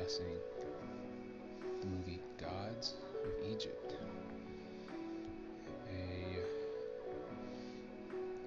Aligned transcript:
discussing 0.00 0.34
the 1.80 1.86
movie 1.86 2.20
Gods 2.38 2.94
of 3.24 3.30
Egypt. 3.50 3.94
A, 5.88 6.38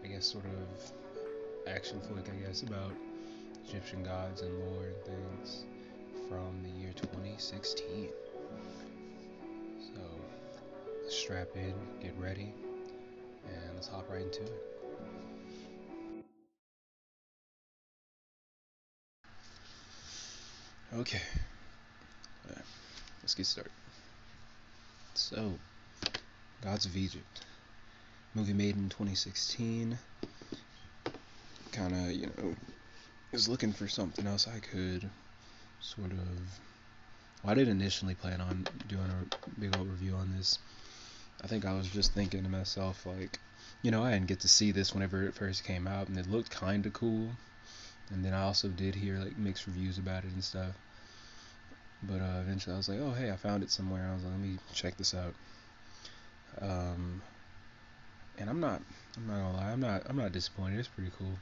I 0.03 0.07
guess, 0.07 0.25
sort 0.25 0.45
of 0.45 0.91
action 1.67 1.99
flick, 2.01 2.29
I 2.29 2.47
guess, 2.47 2.63
about 2.63 2.93
Egyptian 3.67 4.03
gods 4.03 4.41
and 4.41 4.59
lore 4.59 4.85
and 4.85 5.05
things 5.05 5.65
from 6.29 6.63
the 6.63 6.69
year 6.69 6.93
2016. 6.95 8.09
So, 9.79 10.01
strap 11.09 11.49
in, 11.55 11.73
get 12.01 12.17
ready, 12.19 12.53
and 13.45 13.75
let's 13.75 13.87
hop 13.87 14.09
right 14.09 14.21
into 14.21 14.43
it. 14.43 14.63
Okay, 20.95 21.21
let's 23.33 23.49
get 23.49 23.51
started. 23.51 23.71
So, 25.15 25.53
Gods 26.61 26.85
of 26.85 26.95
Egypt, 26.95 27.45
movie 28.35 28.53
made 28.53 28.75
in 28.75 28.89
2016. 28.89 29.97
Kind 31.71 31.93
of, 31.93 32.11
you 32.11 32.27
know, 32.27 32.53
was 33.31 33.49
looking 33.49 33.73
for 33.73 33.87
something 33.87 34.27
else 34.27 34.47
I 34.47 34.59
could 34.59 35.09
sort 35.81 36.11
of. 36.11 36.59
Well, 37.41 37.51
I 37.51 37.55
didn't 37.55 37.81
initially 37.81 38.13
plan 38.13 38.39
on 38.39 38.67
doing 38.87 39.09
a 39.09 39.59
big 39.59 39.75
old 39.77 39.87
review 39.87 40.13
on 40.13 40.31
this. 40.37 40.59
I 41.43 41.47
think 41.47 41.65
I 41.65 41.73
was 41.73 41.87
just 41.87 42.13
thinking 42.13 42.43
to 42.43 42.49
myself, 42.49 43.03
like, 43.03 43.39
you 43.81 43.89
know, 43.89 44.03
I 44.03 44.11
didn't 44.11 44.27
get 44.27 44.41
to 44.41 44.47
see 44.47 44.71
this 44.71 44.93
whenever 44.93 45.23
it 45.23 45.33
first 45.33 45.63
came 45.63 45.87
out, 45.87 46.07
and 46.07 46.19
it 46.19 46.29
looked 46.29 46.51
kind 46.51 46.85
of 46.85 46.93
cool. 46.93 47.29
And 48.11 48.23
then 48.23 48.35
I 48.35 48.43
also 48.43 48.67
did 48.67 48.93
hear 48.93 49.17
like 49.17 49.39
mixed 49.39 49.65
reviews 49.65 49.97
about 49.97 50.23
it 50.23 50.33
and 50.33 50.43
stuff. 50.43 50.75
But 52.07 52.21
uh, 52.21 52.41
eventually 52.41 52.73
I 52.73 52.77
was 52.77 52.89
like, 52.89 52.99
oh 52.99 53.11
hey, 53.11 53.31
I 53.31 53.35
found 53.35 53.63
it 53.63 53.71
somewhere. 53.71 54.07
I 54.09 54.13
was 54.13 54.23
like, 54.23 54.33
let 54.33 54.41
me 54.41 54.57
check 54.73 54.97
this 54.97 55.13
out. 55.13 55.33
Um, 56.61 57.21
and 58.37 58.49
I'm 58.49 58.59
not, 58.59 58.81
I'm 59.17 59.27
not 59.27 59.37
gonna 59.37 59.57
lie, 59.57 59.71
I'm 59.71 59.79
not, 59.79 60.03
I'm 60.07 60.17
not 60.17 60.31
disappointed. 60.31 60.79
It's 60.79 60.87
pretty 60.87 61.11
cool. 61.17 61.37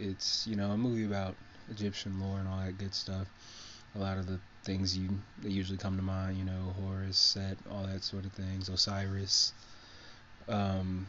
It's 0.00 0.46
you 0.46 0.56
know 0.56 0.70
a 0.70 0.76
movie 0.76 1.04
about 1.04 1.36
Egyptian 1.70 2.20
lore 2.20 2.38
and 2.38 2.48
all 2.48 2.58
that 2.58 2.78
good 2.78 2.94
stuff. 2.94 3.28
A 3.94 3.98
lot 3.98 4.16
of 4.16 4.26
the 4.26 4.38
things 4.64 4.96
you 4.96 5.10
that 5.42 5.50
usually 5.50 5.78
come 5.78 5.96
to 5.96 6.02
mind, 6.02 6.38
you 6.38 6.44
know, 6.44 6.74
Horus, 6.80 7.18
Set, 7.18 7.58
all 7.70 7.84
that 7.84 8.02
sort 8.02 8.24
of 8.24 8.32
things, 8.32 8.68
Osiris. 8.68 9.52
Um, 10.48 11.06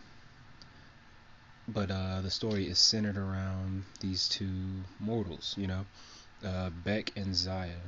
but 1.67 1.89
uh, 1.91 2.21
the 2.21 2.29
story 2.29 2.67
is 2.67 2.77
centered 2.77 3.17
around 3.17 3.83
these 3.99 4.27
two 4.27 4.83
mortals, 4.99 5.55
you 5.57 5.67
know, 5.67 5.85
uh, 6.45 6.69
Bek 6.83 7.13
and 7.15 7.35
Zaya. 7.35 7.79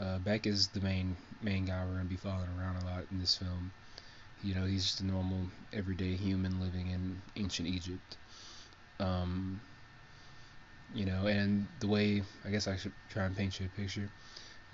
Uh, 0.00 0.18
Bek 0.18 0.46
is 0.46 0.68
the 0.68 0.80
main 0.80 1.16
main 1.42 1.64
guy 1.64 1.84
we're 1.84 1.92
gonna 1.92 2.04
be 2.04 2.16
following 2.16 2.48
around 2.58 2.82
a 2.82 2.84
lot 2.86 3.04
in 3.10 3.18
this 3.18 3.36
film. 3.36 3.72
You 4.42 4.54
know, 4.54 4.64
he's 4.64 4.84
just 4.84 5.00
a 5.00 5.06
normal, 5.06 5.48
everyday 5.72 6.14
human 6.16 6.60
living 6.60 6.90
in 6.90 7.22
ancient 7.36 7.68
Egypt. 7.68 8.16
Um, 9.00 9.60
you 10.94 11.04
know, 11.04 11.26
and 11.26 11.66
the 11.80 11.86
way 11.86 12.22
I 12.44 12.50
guess 12.50 12.68
I 12.68 12.76
should 12.76 12.92
try 13.10 13.24
and 13.24 13.36
paint 13.36 13.58
you 13.60 13.66
a 13.66 13.80
picture. 13.80 14.08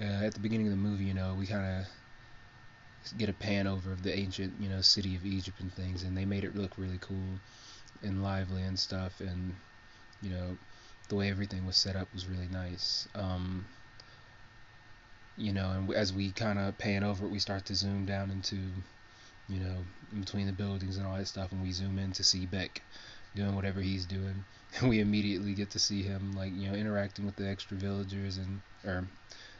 Uh, 0.00 0.24
at 0.26 0.34
the 0.34 0.40
beginning 0.40 0.66
of 0.66 0.72
the 0.72 0.76
movie, 0.76 1.04
you 1.04 1.14
know, 1.14 1.34
we 1.38 1.46
kind 1.46 1.64
of 1.80 3.18
get 3.18 3.28
a 3.28 3.32
pan 3.32 3.66
over 3.66 3.92
of 3.92 4.02
the 4.02 4.16
ancient, 4.16 4.52
you 4.60 4.68
know, 4.68 4.80
city 4.80 5.14
of 5.16 5.24
Egypt 5.26 5.60
and 5.60 5.72
things, 5.72 6.02
and 6.02 6.16
they 6.16 6.24
made 6.24 6.44
it 6.44 6.56
look 6.56 6.78
really 6.78 6.98
cool 7.00 7.38
and 8.02 8.22
lively 8.22 8.62
and 8.62 8.78
stuff, 8.78 9.20
and 9.20 9.54
you 10.20 10.30
know, 10.30 10.56
the 11.08 11.14
way 11.16 11.30
everything 11.30 11.66
was 11.66 11.76
set 11.76 11.96
up 11.96 12.08
was 12.12 12.26
really 12.26 12.48
nice. 12.48 13.08
Um, 13.14 13.66
you 15.36 15.52
know, 15.52 15.70
and 15.70 15.94
as 15.94 16.12
we 16.12 16.30
kind 16.30 16.58
of 16.58 16.76
pan 16.78 17.04
over 17.04 17.26
it, 17.26 17.30
we 17.30 17.38
start 17.38 17.64
to 17.66 17.74
zoom 17.74 18.04
down 18.04 18.30
into, 18.30 18.56
you 19.48 19.60
know, 19.60 19.78
between 20.18 20.46
the 20.46 20.52
buildings 20.52 20.96
and 20.96 21.06
all 21.06 21.16
that 21.16 21.28
stuff, 21.28 21.52
and 21.52 21.62
we 21.62 21.72
zoom 21.72 21.98
in 21.98 22.12
to 22.12 22.24
see 22.24 22.46
Bek 22.46 22.82
doing 23.34 23.54
whatever 23.54 23.80
he's 23.80 24.04
doing, 24.04 24.44
and 24.78 24.88
we 24.88 25.00
immediately 25.00 25.54
get 25.54 25.70
to 25.70 25.78
see 25.78 26.02
him 26.02 26.32
like 26.32 26.52
you 26.54 26.68
know 26.68 26.74
interacting 26.74 27.24
with 27.24 27.36
the 27.36 27.48
extra 27.48 27.76
villagers 27.76 28.36
and 28.36 28.60
or 28.84 29.06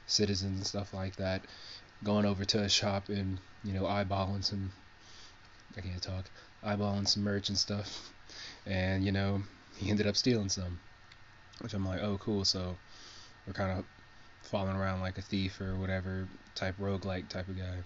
citizens 0.07 0.59
and 0.59 0.67
stuff 0.67 0.93
like 0.93 1.17
that, 1.17 1.43
going 2.05 2.27
over 2.27 2.45
to 2.45 2.61
a 2.61 2.69
shop 2.69 3.09
and 3.09 3.39
you 3.65 3.73
know 3.73 3.83
eyeballing 3.83 4.45
some. 4.45 4.73
I 5.77 5.81
can't 5.81 6.03
talk. 6.03 6.27
Eyeballing 6.63 7.09
some 7.09 7.23
merch 7.23 7.49
and 7.49 7.59
stuff, 7.59 8.13
and 8.67 9.05
you 9.05 9.13
know 9.13 9.43
he 9.77 9.91
ended 9.91 10.07
up 10.07 10.17
stealing 10.17 10.51
some, 10.51 10.79
which 11.61 11.73
I'm 11.73 11.87
like, 11.87 12.03
oh 12.03 12.19
cool. 12.19 12.45
So 12.45 12.77
we're 13.47 13.55
kind 13.55 13.79
of 13.79 13.85
following 14.43 14.77
around 14.77 15.01
like 15.01 15.19
a 15.19 15.23
thief 15.23 15.61
or 15.61 15.77
whatever 15.77 16.29
type 16.55 16.77
roguelike 16.79 17.29
type 17.29 17.49
of 17.49 17.57
guy. 17.57 17.79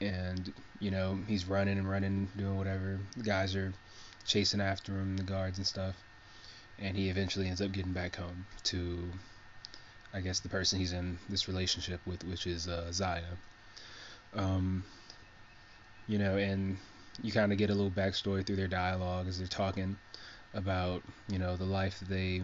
And, 0.00 0.52
you 0.80 0.90
know, 0.90 1.18
he's 1.28 1.46
running 1.46 1.78
and 1.78 1.88
running, 1.88 2.28
doing 2.36 2.56
whatever. 2.56 2.98
The 3.16 3.22
guys 3.22 3.54
are 3.54 3.72
chasing 4.24 4.60
after 4.60 4.92
him, 4.92 5.16
the 5.16 5.22
guards 5.22 5.58
and 5.58 5.66
stuff. 5.66 5.94
And 6.78 6.96
he 6.96 7.08
eventually 7.08 7.46
ends 7.46 7.60
up 7.60 7.72
getting 7.72 7.92
back 7.92 8.16
home 8.16 8.46
to, 8.64 9.10
I 10.12 10.20
guess, 10.20 10.40
the 10.40 10.48
person 10.48 10.78
he's 10.78 10.92
in 10.92 11.18
this 11.28 11.46
relationship 11.46 12.00
with, 12.06 12.24
which 12.24 12.46
is 12.46 12.66
uh, 12.66 12.90
Zaya. 12.92 13.22
Um, 14.34 14.84
you 16.08 16.18
know, 16.18 16.36
and 16.36 16.78
you 17.22 17.30
kind 17.30 17.52
of 17.52 17.58
get 17.58 17.70
a 17.70 17.74
little 17.74 17.90
backstory 17.90 18.44
through 18.44 18.56
their 18.56 18.68
dialogue 18.68 19.28
as 19.28 19.38
they're 19.38 19.46
talking 19.46 19.96
about, 20.54 21.02
you 21.28 21.38
know, 21.38 21.56
the 21.56 21.64
life 21.64 21.98
that 22.00 22.08
they 22.08 22.42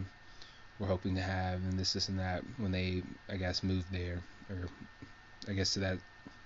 were 0.79 0.87
hoping 0.87 1.15
to 1.17 1.21
have 1.21 1.63
and 1.65 1.79
this, 1.79 1.93
this, 1.93 2.09
and 2.09 2.19
that 2.19 2.43
when 2.57 2.73
they, 2.73 3.03
I 3.29 3.37
guess, 3.37 3.63
moved 3.63 3.93
there, 3.93 4.23
or 4.51 4.69
I 5.49 5.53
guess 5.53 5.75
to 5.75 5.81
that 5.81 5.99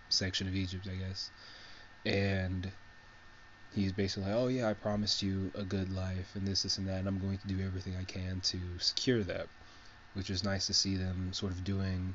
section 0.08 0.48
of 0.48 0.54
Egypt, 0.54 0.88
I 0.90 0.96
guess. 0.96 1.30
And 2.04 2.70
he's 3.74 3.92
basically 3.92 4.30
like, 4.30 4.38
oh 4.38 4.48
yeah, 4.48 4.68
I 4.68 4.74
promised 4.74 5.22
you 5.22 5.50
a 5.54 5.62
good 5.62 5.92
life 5.92 6.30
and 6.34 6.46
this, 6.46 6.62
this, 6.62 6.78
and 6.78 6.86
that, 6.88 6.98
and 6.98 7.08
I'm 7.08 7.18
going 7.18 7.38
to 7.38 7.48
do 7.48 7.60
everything 7.64 7.94
I 7.98 8.04
can 8.04 8.40
to 8.40 8.58
secure 8.78 9.22
that. 9.24 9.46
Which 10.14 10.28
is 10.28 10.44
nice 10.44 10.66
to 10.66 10.74
see 10.74 10.96
them 10.96 11.32
sort 11.32 11.52
of 11.52 11.64
doing 11.64 12.14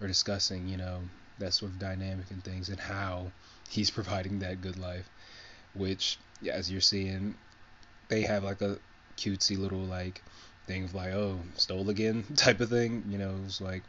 or 0.00 0.06
discussing, 0.06 0.68
you 0.68 0.76
know, 0.76 1.00
that 1.38 1.54
sort 1.54 1.70
of 1.70 1.78
dynamic 1.78 2.30
and 2.30 2.44
things 2.44 2.68
and 2.68 2.78
how 2.78 3.32
he's 3.70 3.90
providing 3.98 4.40
that 4.40 4.60
good 4.60 4.78
life. 4.78 5.08
Which, 5.74 6.18
yeah, 6.42 6.52
as 6.52 6.70
you're 6.70 6.82
seeing, 6.82 7.34
they 8.08 8.22
have 8.22 8.44
like 8.44 8.60
a 8.60 8.78
cutesy 9.16 9.58
little 9.58 9.78
like 9.78 10.22
thing 10.66 10.84
of 10.84 10.94
like, 10.94 11.12
oh, 11.12 11.40
stole 11.56 11.90
again 11.90 12.24
type 12.36 12.60
of 12.60 12.70
thing. 12.70 13.04
You 13.08 13.18
know, 13.18 13.34
it's 13.44 13.60
like, 13.60 13.82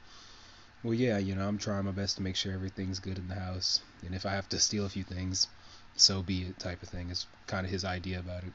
well, 0.83 0.93
yeah, 0.93 1.17
you 1.17 1.35
know, 1.35 1.47
I'm 1.47 1.57
trying 1.57 1.85
my 1.85 1.91
best 1.91 2.17
to 2.17 2.23
make 2.23 2.35
sure 2.35 2.53
everything's 2.53 2.99
good 2.99 3.17
in 3.17 3.27
the 3.27 3.35
house, 3.35 3.81
and 4.05 4.13
if 4.13 4.25
I 4.25 4.31
have 4.31 4.49
to 4.49 4.59
steal 4.59 4.85
a 4.85 4.89
few 4.89 5.03
things, 5.03 5.47
so 5.95 6.21
be 6.21 6.43
it 6.43 6.59
type 6.59 6.83
of 6.83 6.89
thing. 6.89 7.09
It's 7.09 7.25
kind 7.47 7.65
of 7.65 7.71
his 7.71 7.85
idea 7.85 8.19
about 8.19 8.43
it. 8.43 8.53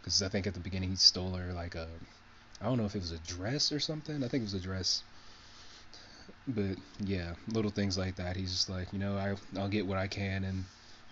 Because 0.00 0.22
I 0.22 0.28
think 0.28 0.46
at 0.46 0.54
the 0.54 0.60
beginning 0.60 0.90
he 0.90 0.96
stole 0.96 1.34
her 1.34 1.52
like 1.52 1.74
a, 1.74 1.88
I 2.60 2.66
don't 2.66 2.76
know 2.76 2.84
if 2.84 2.94
it 2.94 3.00
was 3.00 3.12
a 3.12 3.18
dress 3.18 3.72
or 3.72 3.80
something. 3.80 4.22
I 4.22 4.28
think 4.28 4.42
it 4.42 4.52
was 4.52 4.54
a 4.54 4.60
dress. 4.60 5.02
But 6.46 6.76
yeah, 7.00 7.34
little 7.48 7.70
things 7.70 7.96
like 7.96 8.16
that. 8.16 8.36
He's 8.36 8.52
just 8.52 8.68
like, 8.68 8.92
you 8.92 8.98
know, 8.98 9.16
I 9.16 9.34
I'll 9.58 9.68
get 9.68 9.86
what 9.86 9.98
I 9.98 10.08
can, 10.08 10.44
and 10.44 10.64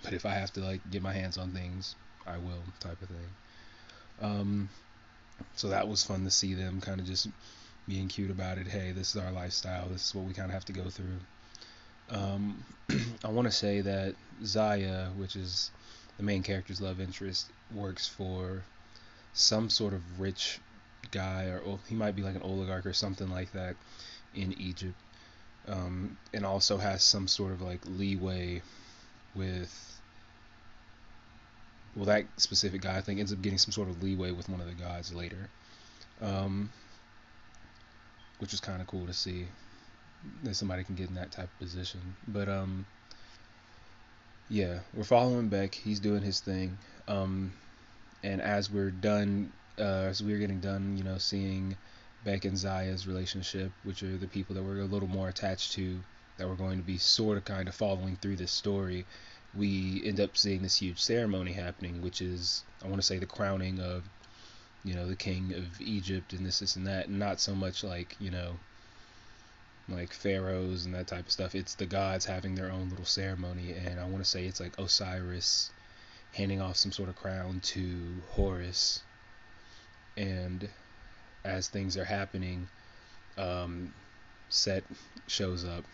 but 0.03 0.13
if 0.13 0.27
I 0.27 0.33
have 0.35 0.53
to 0.55 0.61
like 0.61 0.81
get 0.91 1.03
my 1.03 1.13
hands 1.13 1.39
on 1.39 1.53
things, 1.53 1.95
I 2.27 2.37
will 2.37 2.63
type 2.81 3.01
of 3.01 3.09
thing. 3.09 3.29
Um, 4.21 4.69
so 5.55 5.69
that 5.69 5.89
was 5.89 6.05
fun 6.05 6.25
to 6.25 6.31
see 6.31 6.55
them 6.55 6.81
kind 6.81 7.01
of 7.01 7.07
just 7.07 7.29
being 7.89 8.09
cute 8.09 8.31
about 8.31 8.59
it. 8.59 8.67
Hey, 8.67 8.93
this 8.93 9.15
is 9.15 9.23
our 9.23 9.33
lifestyle. 9.33 9.89
This 9.89 10.07
is 10.07 10.15
what 10.15 10.25
we 10.25 10.35
kind 10.35 10.49
of 10.49 10.55
have 10.55 10.65
to 10.67 10.73
go 10.73 10.89
through. 10.89 11.19
Um, 12.11 12.65
I 13.25 13.29
want 13.29 13.47
to 13.47 13.53
say 13.53 13.81
that 13.81 14.15
Zaya, 14.45 15.09
which 15.17 15.37
is 15.37 15.71
the 16.17 16.23
main 16.23 16.43
character's 16.43 16.81
love 16.81 17.01
interest, 17.01 17.51
works 17.75 18.07
for 18.07 18.63
some 19.33 19.71
sort 19.71 19.95
of 19.95 20.21
rich 20.21 20.61
guy, 21.11 21.47
or 21.65 21.79
he 21.89 21.95
might 21.95 22.15
be 22.15 22.23
like 22.23 22.37
an 22.37 22.43
oligarch 22.43 22.87
or 22.87 22.93
something 22.93 23.31
like 23.31 23.53
that 23.53 23.77
in 24.35 24.53
Egypt, 24.61 24.95
um, 25.69 26.17
and 26.33 26.45
also 26.45 26.77
has 26.77 27.03
some 27.03 27.27
sort 27.27 27.53
of 27.53 27.63
like 27.63 27.81
leeway 27.87 28.63
with. 29.35 29.89
Well, 31.95 32.07
that 32.07 32.25
specific 32.39 32.81
guy, 32.81 32.97
I 32.97 33.01
think, 33.03 33.21
ends 33.21 33.33
up 33.33 33.43
getting 33.43 33.59
some 33.59 33.73
sort 33.73 33.89
of 33.89 34.03
leeway 34.03 34.31
with 34.31 34.49
one 34.49 34.61
of 34.61 34.67
the 34.67 34.73
gods 34.73 35.13
later, 35.13 35.49
um, 36.23 36.71
which 38.39 38.53
was 38.53 38.61
kind 38.61 38.81
of 38.81 38.87
cool 38.87 39.07
to 39.07 39.13
see 39.13 39.47
that 40.45 40.55
somebody 40.55 40.85
can 40.85 40.95
get 40.95 41.09
in 41.09 41.15
that 41.17 41.33
type 41.33 41.49
of 41.53 41.59
position. 41.59 42.01
But 42.29 42.49
um, 42.49 42.87
yeah, 44.49 44.81
we're 44.95 45.05
following 45.05 45.49
Bek. 45.49 45.75
He's 45.75 46.01
doing 46.01 46.23
his 46.23 46.41
thing. 46.41 46.79
Um, 47.09 47.53
and 48.23 48.41
as 48.41 48.71
we're 48.71 48.91
done, 48.91 49.53
uh, 49.79 50.09
as 50.09 50.23
we're 50.23 50.39
getting 50.39 50.61
done, 50.61 50.97
you 50.97 51.05
know, 51.05 51.19
seeing 51.19 51.77
Bek 52.25 52.45
and 52.45 52.57
Zaya's 52.57 53.07
relationship, 53.07 53.73
which 53.85 54.03
are 54.03 54.17
the 54.17 54.29
people 54.29 54.55
that 54.55 54.63
we're 54.63 54.81
a 54.81 54.85
little 54.85 55.09
more 55.09 55.29
attached 55.29 55.73
to, 55.73 55.99
that 56.37 56.49
we're 56.49 56.55
going 56.55 56.79
to 56.79 56.85
be 56.85 56.99
sort 56.99 57.37
of 57.37 57.45
kind 57.45 57.69
of 57.69 57.75
following 57.75 58.17
through 58.17 58.37
this 58.37 58.53
story, 58.53 59.07
we 59.57 60.03
end 60.05 60.21
up 60.21 60.37
seeing 60.37 60.63
this 60.63 60.77
huge 60.77 61.01
ceremony 61.01 61.53
happening, 61.53 62.01
which 62.01 62.21
is, 62.21 62.63
I 62.83 62.89
want 62.89 63.01
to 63.01 63.07
say, 63.07 63.19
the 63.19 63.27
crowning 63.27 63.81
of, 63.81 64.05
you 64.85 64.95
know, 64.95 65.07
the 65.07 65.17
king 65.17 65.53
of 65.55 65.81
Egypt 65.81 66.33
and 66.33 66.45
this, 66.45 66.61
this, 66.61 66.77
and 66.77 66.87
that, 66.87 67.09
and 67.09 67.19
not 67.19 67.41
so 67.41 67.55
much 67.55 67.85
like, 67.85 68.17
you 68.19 68.31
know, 68.31 68.59
like 69.89 70.13
pharaohs 70.13 70.87
and 70.87 70.95
that 70.95 71.07
type 71.07 71.27
of 71.27 71.33
stuff. 71.33 71.55
It's 71.55 71.75
the 71.75 71.87
gods 71.87 72.25
having 72.25 72.55
their 72.55 72.71
own 72.71 72.89
little 72.89 73.05
ceremony, 73.05 73.73
and 73.73 74.01
I 74.01 74.05
want 74.05 74.25
to 74.25 74.29
say 74.29 74.47
it's 74.47 74.61
like 74.61 74.79
Osiris 74.79 75.71
handing 76.33 76.63
off 76.63 76.77
some 76.77 76.93
sort 76.93 77.09
of 77.09 77.17
crown 77.17 77.61
to 77.61 78.23
Horus, 78.31 79.03
and 80.17 80.69
as 81.45 81.69
things 81.69 81.97
are 81.97 82.05
happening, 82.05 82.69
um, 83.37 83.93
Set 84.49 84.85
shows 85.27 85.65
up 85.65 85.85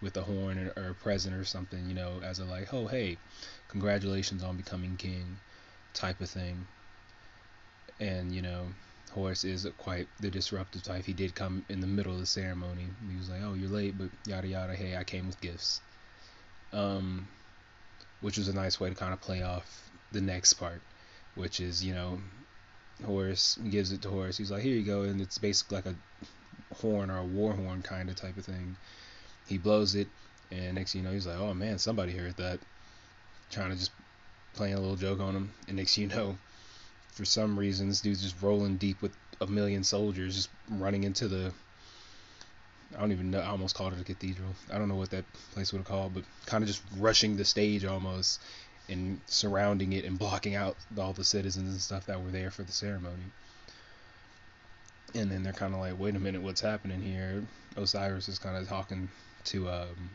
with 0.00 0.16
a 0.16 0.22
horn 0.22 0.70
or, 0.76 0.90
a 0.90 0.94
present 0.94 1.34
or 1.34 1.44
something, 1.44 1.88
you 1.88 1.94
know, 1.94 2.20
as 2.22 2.38
a 2.38 2.44
like, 2.44 2.72
oh 2.72 2.86
hey, 2.86 3.16
congratulations 3.68 4.42
on 4.42 4.56
becoming 4.56 4.96
king, 4.96 5.38
type 5.94 6.20
of 6.20 6.30
thing. 6.30 6.66
And 8.00 8.32
you 8.32 8.42
know, 8.42 8.68
Horus 9.10 9.44
is 9.44 9.66
quite 9.78 10.06
the 10.20 10.30
disruptive 10.30 10.82
type. 10.82 11.04
He 11.04 11.12
did 11.12 11.34
come 11.34 11.64
in 11.68 11.80
the 11.80 11.86
middle 11.86 12.12
of 12.12 12.20
the 12.20 12.26
ceremony. 12.26 12.86
He 13.10 13.16
was 13.16 13.28
like, 13.28 13.42
"Oh, 13.42 13.54
you're 13.54 13.68
late, 13.68 13.96
but 13.98 14.10
yada 14.26 14.46
yada. 14.46 14.76
Hey, 14.76 14.96
I 14.96 15.04
came 15.04 15.26
with 15.26 15.40
gifts." 15.40 15.80
Um, 16.72 17.26
which 18.20 18.36
was 18.36 18.48
a 18.48 18.54
nice 18.54 18.78
way 18.78 18.90
to 18.90 18.94
kind 18.94 19.12
of 19.12 19.20
play 19.20 19.42
off 19.42 19.90
the 20.12 20.20
next 20.20 20.54
part, 20.54 20.82
which 21.34 21.58
is 21.60 21.82
you 21.82 21.94
know, 21.94 22.20
Horus 23.04 23.58
gives 23.70 23.92
it 23.92 24.02
to 24.02 24.10
Horus. 24.10 24.36
He's 24.36 24.50
like, 24.50 24.62
"Here 24.62 24.76
you 24.76 24.84
go," 24.84 25.02
and 25.02 25.20
it's 25.20 25.38
basically 25.38 25.76
like 25.76 25.86
a 25.86 25.96
horn 26.74 27.10
or 27.10 27.18
a 27.18 27.24
war 27.24 27.52
horn 27.54 27.82
kind 27.82 28.10
of 28.10 28.16
type 28.16 28.36
of 28.36 28.44
thing. 28.44 28.76
He 29.48 29.58
blows 29.58 29.94
it, 29.94 30.08
and 30.50 30.74
next 30.74 30.94
you 30.94 31.02
know, 31.02 31.12
he's 31.12 31.26
like, 31.26 31.38
"Oh 31.38 31.54
man, 31.54 31.78
somebody 31.78 32.12
heard 32.12 32.36
that." 32.36 32.60
Trying 33.50 33.70
to 33.70 33.76
just 33.76 33.92
playing 34.52 34.74
a 34.74 34.80
little 34.80 34.96
joke 34.96 35.20
on 35.20 35.34
him, 35.34 35.52
and 35.66 35.76
next 35.76 35.96
you 35.96 36.06
know, 36.06 36.36
for 37.12 37.24
some 37.24 37.58
reason, 37.58 37.88
this 37.88 38.00
dude's 38.00 38.22
just 38.22 38.40
rolling 38.42 38.76
deep 38.76 39.00
with 39.00 39.12
a 39.40 39.46
million 39.46 39.84
soldiers, 39.84 40.36
just 40.36 40.50
running 40.68 41.04
into 41.04 41.28
the. 41.28 41.52
I 42.96 43.00
don't 43.00 43.12
even 43.12 43.30
know. 43.30 43.40
I 43.40 43.46
almost 43.46 43.74
called 43.74 43.92
it 43.92 44.00
a 44.00 44.04
cathedral. 44.04 44.54
I 44.72 44.78
don't 44.78 44.88
know 44.88 44.96
what 44.96 45.10
that 45.10 45.24
place 45.52 45.72
would 45.72 45.78
have 45.78 45.86
called, 45.86 46.14
but 46.14 46.24
kind 46.46 46.62
of 46.62 46.68
just 46.68 46.82
rushing 46.96 47.36
the 47.36 47.44
stage 47.44 47.84
almost 47.84 48.40
and 48.88 49.20
surrounding 49.26 49.92
it 49.92 50.04
and 50.04 50.18
blocking 50.18 50.54
out 50.54 50.76
all 50.98 51.12
the 51.12 51.24
citizens 51.24 51.68
and 51.68 51.80
stuff 51.80 52.06
that 52.06 52.22
were 52.22 52.30
there 52.30 52.50
for 52.50 52.62
the 52.62 52.72
ceremony. 52.72 53.24
And 55.14 55.30
then 55.30 55.42
they're 55.42 55.52
kind 55.52 55.74
of 55.74 55.80
like, 55.80 55.98
wait 55.98 56.16
a 56.16 56.18
minute, 56.18 56.42
what's 56.42 56.60
happening 56.60 57.00
here? 57.00 57.44
Osiris 57.76 58.28
is 58.28 58.38
kind 58.38 58.56
of 58.56 58.66
talking 58.68 59.08
to 59.48 59.68
um, 59.68 60.10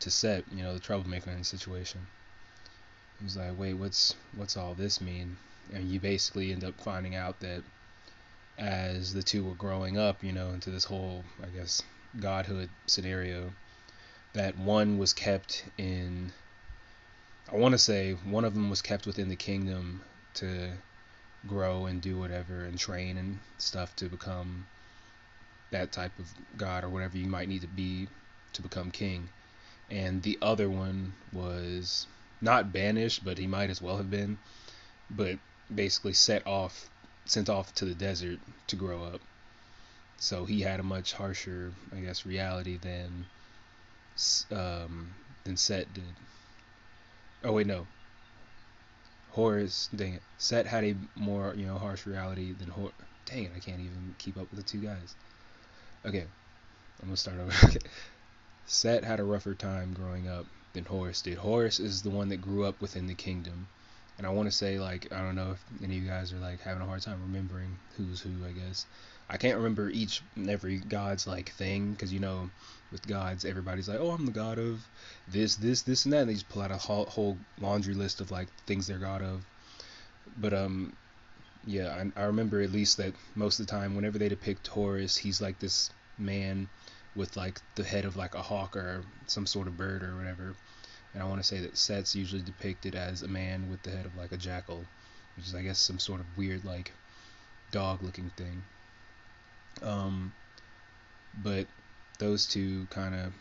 to 0.00 0.10
Set, 0.10 0.44
you 0.52 0.62
know, 0.62 0.74
the 0.74 0.80
troublemaker 0.80 1.30
in 1.30 1.38
the 1.38 1.44
situation. 1.44 2.06
He's 3.20 3.36
like, 3.36 3.58
wait, 3.58 3.74
what's 3.74 4.14
what's 4.36 4.56
all 4.56 4.74
this 4.74 5.00
mean? 5.00 5.36
and 5.72 5.90
you 5.90 6.00
basically 6.00 6.52
end 6.52 6.64
up 6.64 6.80
finding 6.80 7.14
out 7.14 7.40
that 7.40 7.62
as 8.56 9.12
the 9.12 9.22
two 9.22 9.44
were 9.44 9.54
growing 9.54 9.98
up, 9.98 10.24
you 10.24 10.32
know, 10.32 10.50
into 10.50 10.70
this 10.70 10.84
whole, 10.84 11.24
I 11.42 11.46
guess, 11.46 11.82
godhood 12.18 12.70
scenario, 12.86 13.52
that 14.32 14.58
one 14.58 14.98
was 14.98 15.12
kept 15.12 15.64
in. 15.76 16.32
I 17.50 17.56
want 17.56 17.72
to 17.72 17.78
say 17.78 18.12
one 18.12 18.44
of 18.44 18.54
them 18.54 18.68
was 18.68 18.82
kept 18.82 19.06
within 19.06 19.28
the 19.28 19.36
kingdom 19.36 20.02
to 20.34 20.72
grow 21.46 21.86
and 21.86 22.02
do 22.02 22.18
whatever 22.18 22.64
and 22.64 22.78
train 22.78 23.16
and 23.16 23.38
stuff 23.58 23.94
to 23.96 24.08
become 24.08 24.66
that 25.70 25.92
type 25.92 26.18
of 26.18 26.32
god 26.56 26.84
or 26.84 26.88
whatever 26.88 27.18
you 27.18 27.26
might 27.26 27.48
need 27.48 27.62
to 27.62 27.68
be 27.68 28.08
to 28.52 28.62
become 28.62 28.90
king. 28.90 29.28
And 29.90 30.22
the 30.22 30.38
other 30.42 30.68
one 30.68 31.14
was 31.32 32.06
not 32.40 32.72
banished, 32.72 33.24
but 33.24 33.38
he 33.38 33.46
might 33.46 33.70
as 33.70 33.80
well 33.80 33.96
have 33.96 34.10
been. 34.10 34.38
But 35.10 35.38
basically 35.74 36.12
set 36.12 36.46
off 36.46 36.90
sent 37.24 37.48
off 37.48 37.74
to 37.74 37.84
the 37.84 37.94
desert 37.94 38.38
to 38.68 38.76
grow 38.76 39.04
up. 39.04 39.20
So 40.16 40.44
he 40.44 40.62
had 40.62 40.80
a 40.80 40.82
much 40.82 41.12
harsher, 41.12 41.72
I 41.94 42.00
guess, 42.00 42.26
reality 42.26 42.78
than 42.78 43.26
um, 44.50 45.14
than 45.44 45.56
Set 45.56 45.92
did. 45.94 46.14
Oh 47.44 47.52
wait, 47.52 47.66
no. 47.66 47.86
Horus, 49.30 49.88
dang 49.94 50.14
it. 50.14 50.22
Set 50.38 50.66
had 50.66 50.84
a 50.84 50.96
more, 51.14 51.54
you 51.56 51.66
know, 51.66 51.78
harsh 51.78 52.06
reality 52.06 52.52
than 52.52 52.68
Horus. 52.68 52.94
Dang 53.26 53.44
it, 53.44 53.52
I 53.54 53.60
can't 53.60 53.80
even 53.80 54.14
keep 54.18 54.36
up 54.36 54.50
with 54.50 54.56
the 54.56 54.62
two 54.62 54.78
guys. 54.78 55.14
Okay, 56.08 56.24
I'm 57.02 57.08
gonna 57.08 57.16
start 57.16 57.38
over. 57.38 57.52
Set 58.66 59.04
had 59.04 59.20
a 59.20 59.24
rougher 59.24 59.54
time 59.54 59.92
growing 59.92 60.28
up 60.28 60.46
than 60.72 60.84
Horus 60.84 61.22
did. 61.22 61.38
Horus 61.38 61.80
is 61.80 62.02
the 62.02 62.10
one 62.10 62.28
that 62.30 62.42
grew 62.42 62.64
up 62.64 62.80
within 62.80 63.06
the 63.06 63.14
kingdom 63.14 63.68
and 64.18 64.26
I 64.26 64.30
want 64.30 64.50
to 64.50 64.56
say 64.56 64.78
like 64.78 65.10
I 65.12 65.22
don't 65.22 65.36
know 65.36 65.52
if 65.52 65.64
any 65.82 65.96
of 65.96 66.02
you 66.02 66.08
guys 66.08 66.32
are 66.32 66.38
like 66.38 66.60
having 66.60 66.82
a 66.82 66.86
hard 66.86 67.02
time 67.02 67.20
remembering 67.22 67.78
who's 67.96 68.20
who. 68.20 68.30
I 68.44 68.50
guess 68.50 68.84
I 69.30 69.36
can't 69.36 69.56
remember 69.56 69.88
each 69.88 70.22
and 70.34 70.50
every 70.50 70.78
god's 70.78 71.26
like 71.26 71.50
thing 71.52 71.92
because 71.92 72.12
you 72.12 72.18
know 72.18 72.50
with 72.90 73.06
gods 73.06 73.44
everybody's 73.44 73.88
like 73.88 74.00
oh 74.00 74.10
I'm 74.10 74.26
the 74.26 74.32
god 74.32 74.58
of 74.58 74.84
this 75.28 75.54
this 75.56 75.82
this 75.82 76.04
and 76.04 76.12
that. 76.12 76.22
And 76.22 76.30
they 76.30 76.34
just 76.34 76.48
pull 76.48 76.62
out 76.62 76.72
a 76.72 76.76
whole, 76.76 77.06
whole 77.06 77.38
laundry 77.60 77.94
list 77.94 78.20
of 78.20 78.30
like 78.30 78.48
things 78.66 78.88
they're 78.88 78.98
god 78.98 79.22
of. 79.22 79.44
But 80.36 80.52
um 80.52 80.92
yeah 81.64 82.04
I, 82.16 82.20
I 82.20 82.24
remember 82.24 82.60
at 82.60 82.72
least 82.72 82.96
that 82.96 83.14
most 83.36 83.60
of 83.60 83.66
the 83.66 83.70
time 83.70 83.94
whenever 83.94 84.18
they 84.18 84.28
depict 84.28 84.66
Horus 84.66 85.16
he's 85.16 85.40
like 85.40 85.60
this 85.60 85.90
man 86.18 86.68
with 87.14 87.36
like 87.36 87.60
the 87.74 87.84
head 87.84 88.04
of 88.04 88.16
like 88.16 88.34
a 88.34 88.42
hawk 88.42 88.76
or 88.76 89.02
some 89.26 89.46
sort 89.46 89.66
of 89.66 89.76
bird 89.76 90.02
or 90.02 90.16
whatever 90.16 90.54
and 91.14 91.22
I 91.22 91.26
want 91.26 91.40
to 91.40 91.46
say 91.46 91.60
that 91.60 91.76
Set's 91.76 92.14
usually 92.14 92.42
depicted 92.42 92.94
as 92.94 93.22
a 93.22 93.28
man 93.28 93.70
with 93.70 93.82
the 93.82 93.90
head 93.90 94.06
of 94.06 94.16
like 94.16 94.32
a 94.32 94.36
jackal, 94.36 94.84
which 95.36 95.46
is 95.46 95.54
I 95.54 95.62
guess 95.62 95.78
some 95.78 95.98
sort 95.98 96.20
of 96.20 96.26
weird 96.36 96.64
like 96.64 96.92
dog-looking 97.70 98.30
thing. 98.36 98.62
Um, 99.82 100.32
but 101.42 101.66
those 102.18 102.46
two 102.46 102.86
kind 102.90 103.14
of 103.14 103.32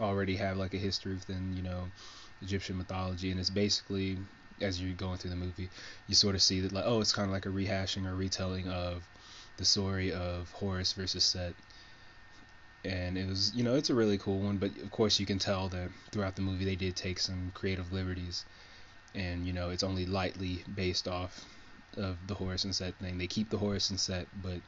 already 0.00 0.36
have 0.36 0.56
like 0.56 0.74
a 0.74 0.78
history 0.78 1.14
within 1.14 1.56
you 1.56 1.62
know 1.62 1.88
Egyptian 2.42 2.78
mythology, 2.78 3.30
and 3.30 3.40
it's 3.40 3.50
basically 3.50 4.18
as 4.60 4.80
you're 4.80 4.94
going 4.94 5.18
through 5.18 5.30
the 5.30 5.36
movie, 5.36 5.68
you 6.06 6.14
sort 6.14 6.36
of 6.36 6.42
see 6.42 6.60
that 6.60 6.72
like 6.72 6.84
oh, 6.86 7.00
it's 7.00 7.12
kind 7.12 7.26
of 7.26 7.32
like 7.32 7.46
a 7.46 7.50
rehashing 7.50 8.06
or 8.06 8.14
retelling 8.14 8.68
of 8.68 9.06
the 9.56 9.64
story 9.64 10.12
of 10.12 10.50
Horus 10.52 10.92
versus 10.92 11.24
Set. 11.24 11.54
And 12.84 13.16
it 13.16 13.26
was 13.26 13.54
you 13.54 13.64
know 13.64 13.76
it's 13.76 13.90
a 13.90 13.94
really 13.94 14.18
cool 14.18 14.40
one 14.40 14.58
but 14.58 14.76
of 14.82 14.90
course 14.90 15.18
you 15.18 15.26
can 15.26 15.38
tell 15.38 15.68
that 15.70 15.88
throughout 16.10 16.36
the 16.36 16.42
movie 16.42 16.64
they 16.64 16.76
did 16.76 16.96
take 16.96 17.18
some 17.18 17.50
creative 17.54 17.92
liberties. 17.92 18.44
And 19.14 19.46
you 19.46 19.52
know 19.52 19.70
it's 19.70 19.82
only 19.82 20.06
lightly 20.06 20.64
based 20.74 21.08
off 21.08 21.44
of 21.96 22.18
the 22.26 22.34
Horus 22.34 22.64
and 22.64 22.74
Set 22.74 22.94
thing. 22.96 23.18
They 23.18 23.26
keep 23.26 23.50
the 23.50 23.58
Horus 23.58 23.90
and 23.90 24.00
Set 24.00 24.26
but 24.42 24.60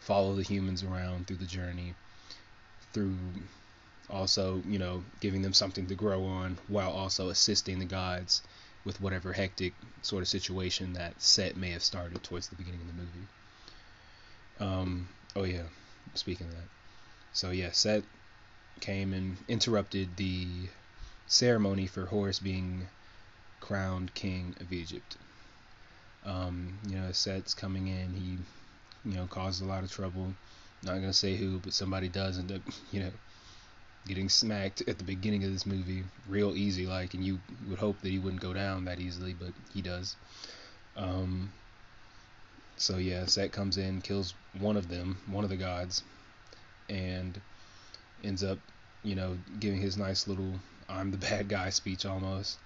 follow 0.00 0.34
the 0.34 0.42
humans 0.42 0.82
around 0.82 1.26
through 1.26 1.36
the 1.36 1.44
journey 1.44 1.94
through 2.92 3.14
also 4.08 4.62
you 4.66 4.78
know 4.78 5.04
giving 5.20 5.42
them 5.42 5.52
something 5.52 5.86
to 5.86 5.94
grow 5.94 6.24
on 6.24 6.58
while 6.68 6.90
also 6.90 7.28
assisting 7.28 7.78
the 7.78 7.84
gods 7.84 8.42
with 8.84 9.00
whatever 9.00 9.32
hectic 9.32 9.74
sort 10.02 10.22
of 10.22 10.28
situation 10.28 10.94
that 10.94 11.20
Set 11.20 11.56
may 11.56 11.70
have 11.70 11.82
started 11.82 12.22
towards 12.22 12.48
the 12.48 12.56
beginning 12.56 12.80
of 12.80 12.86
the 12.86 12.94
movie 12.94 13.28
um, 14.60 15.08
oh 15.36 15.44
yeah 15.44 15.62
speaking 16.14 16.46
of 16.46 16.52
that 16.52 16.68
so 17.32 17.50
yeah, 17.50 17.70
Set 17.70 18.02
came 18.80 19.12
and 19.12 19.36
interrupted 19.48 20.16
the 20.16 20.46
ceremony 21.26 21.86
for 21.86 22.06
Horus 22.06 22.38
being 22.38 22.88
crowned 23.60 24.14
king 24.14 24.54
of 24.60 24.72
Egypt. 24.72 25.16
Um, 26.24 26.78
you 26.88 26.96
know, 26.96 27.12
Set's 27.12 27.54
coming 27.54 27.86
in, 27.86 28.12
he, 28.14 28.38
you 29.08 29.16
know, 29.16 29.26
caused 29.26 29.62
a 29.62 29.66
lot 29.66 29.84
of 29.84 29.92
trouble. 29.92 30.34
Not 30.82 30.94
gonna 30.94 31.12
say 31.12 31.36
who, 31.36 31.58
but 31.58 31.72
somebody 31.72 32.08
does 32.08 32.38
end 32.38 32.52
up, 32.52 32.62
you 32.92 33.00
know, 33.00 33.12
getting 34.06 34.28
smacked 34.28 34.82
at 34.88 34.98
the 34.98 35.04
beginning 35.04 35.44
of 35.44 35.52
this 35.52 35.66
movie, 35.66 36.04
real 36.28 36.56
easy, 36.56 36.86
like, 36.86 37.14
and 37.14 37.24
you 37.24 37.38
would 37.68 37.78
hope 37.78 38.00
that 38.00 38.10
he 38.10 38.18
wouldn't 38.18 38.42
go 38.42 38.52
down 38.52 38.86
that 38.86 38.98
easily, 38.98 39.34
but 39.34 39.52
he 39.72 39.82
does. 39.82 40.16
Um, 40.96 41.52
so 42.80 42.96
yeah, 42.96 43.26
Set 43.26 43.52
comes 43.52 43.76
in, 43.76 44.00
kills 44.00 44.32
one 44.58 44.78
of 44.78 44.88
them, 44.88 45.18
one 45.26 45.44
of 45.44 45.50
the 45.50 45.56
gods, 45.56 46.02
and 46.88 47.38
ends 48.24 48.42
up, 48.42 48.58
you 49.02 49.14
know, 49.14 49.36
giving 49.58 49.78
his 49.78 49.98
nice 49.98 50.26
little 50.26 50.54
I'm 50.88 51.10
the 51.10 51.18
bad 51.28 51.48
guy 51.48 51.68
speech 51.68 52.06
almost, 52.06 52.58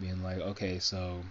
being 0.00 0.22
like, 0.22 0.38
okay, 0.38 0.78
so, 0.78 1.22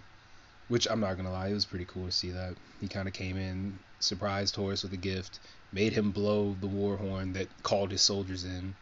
which 0.68 0.86
I'm 0.88 1.00
not 1.00 1.16
gonna 1.16 1.32
lie, 1.32 1.48
it 1.48 1.54
was 1.54 1.64
pretty 1.64 1.84
cool 1.86 2.06
to 2.06 2.12
see 2.12 2.30
that. 2.30 2.54
He 2.80 2.86
kind 2.86 3.08
of 3.08 3.14
came 3.14 3.36
in, 3.36 3.76
surprised 3.98 4.54
Horus 4.54 4.84
with 4.84 4.92
a 4.92 4.96
gift, 4.96 5.40
made 5.72 5.92
him 5.92 6.12
blow 6.12 6.54
the 6.60 6.68
war 6.68 6.96
horn 6.96 7.32
that 7.32 7.48
called 7.64 7.90
his 7.90 8.02
soldiers 8.02 8.44
in, 8.44 8.72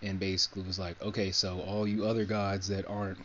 and 0.00 0.18
basically 0.18 0.62
was 0.62 0.78
like, 0.78 1.00
okay, 1.02 1.30
so 1.30 1.60
all 1.60 1.86
you 1.86 2.06
other 2.06 2.24
gods 2.24 2.68
that 2.68 2.88
aren't 2.88 3.18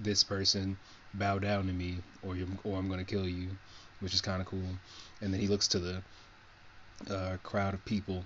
this 0.00 0.24
person, 0.24 0.78
bow 1.12 1.38
down 1.38 1.66
to 1.66 1.74
me, 1.74 1.98
or 2.22 2.38
or 2.64 2.78
I'm 2.78 2.88
gonna 2.88 3.04
kill 3.04 3.28
you, 3.28 3.50
which 4.00 4.14
is 4.14 4.20
kind 4.20 4.40
of 4.40 4.46
cool. 4.46 4.68
And 5.20 5.32
then 5.32 5.40
he 5.40 5.46
looks 5.46 5.68
to 5.68 5.78
the 5.78 6.02
uh, 7.08 7.36
crowd 7.42 7.74
of 7.74 7.84
people 7.84 8.24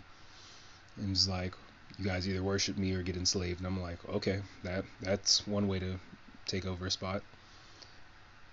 and 0.97 1.11
was 1.11 1.29
like, 1.29 1.55
"You 1.99 2.05
guys 2.05 2.29
either 2.29 2.43
worship 2.43 2.77
me 2.77 2.93
or 2.93 3.03
get 3.03 3.17
enslaved." 3.17 3.61
And 3.61 3.67
I'm 3.67 3.81
like, 3.81 3.99
"Okay, 4.09 4.41
that 4.63 4.85
that's 5.01 5.47
one 5.47 5.69
way 5.69 5.79
to 5.79 5.99
take 6.47 6.67
over 6.67 6.87
a 6.87 6.91
spot." 6.91 7.23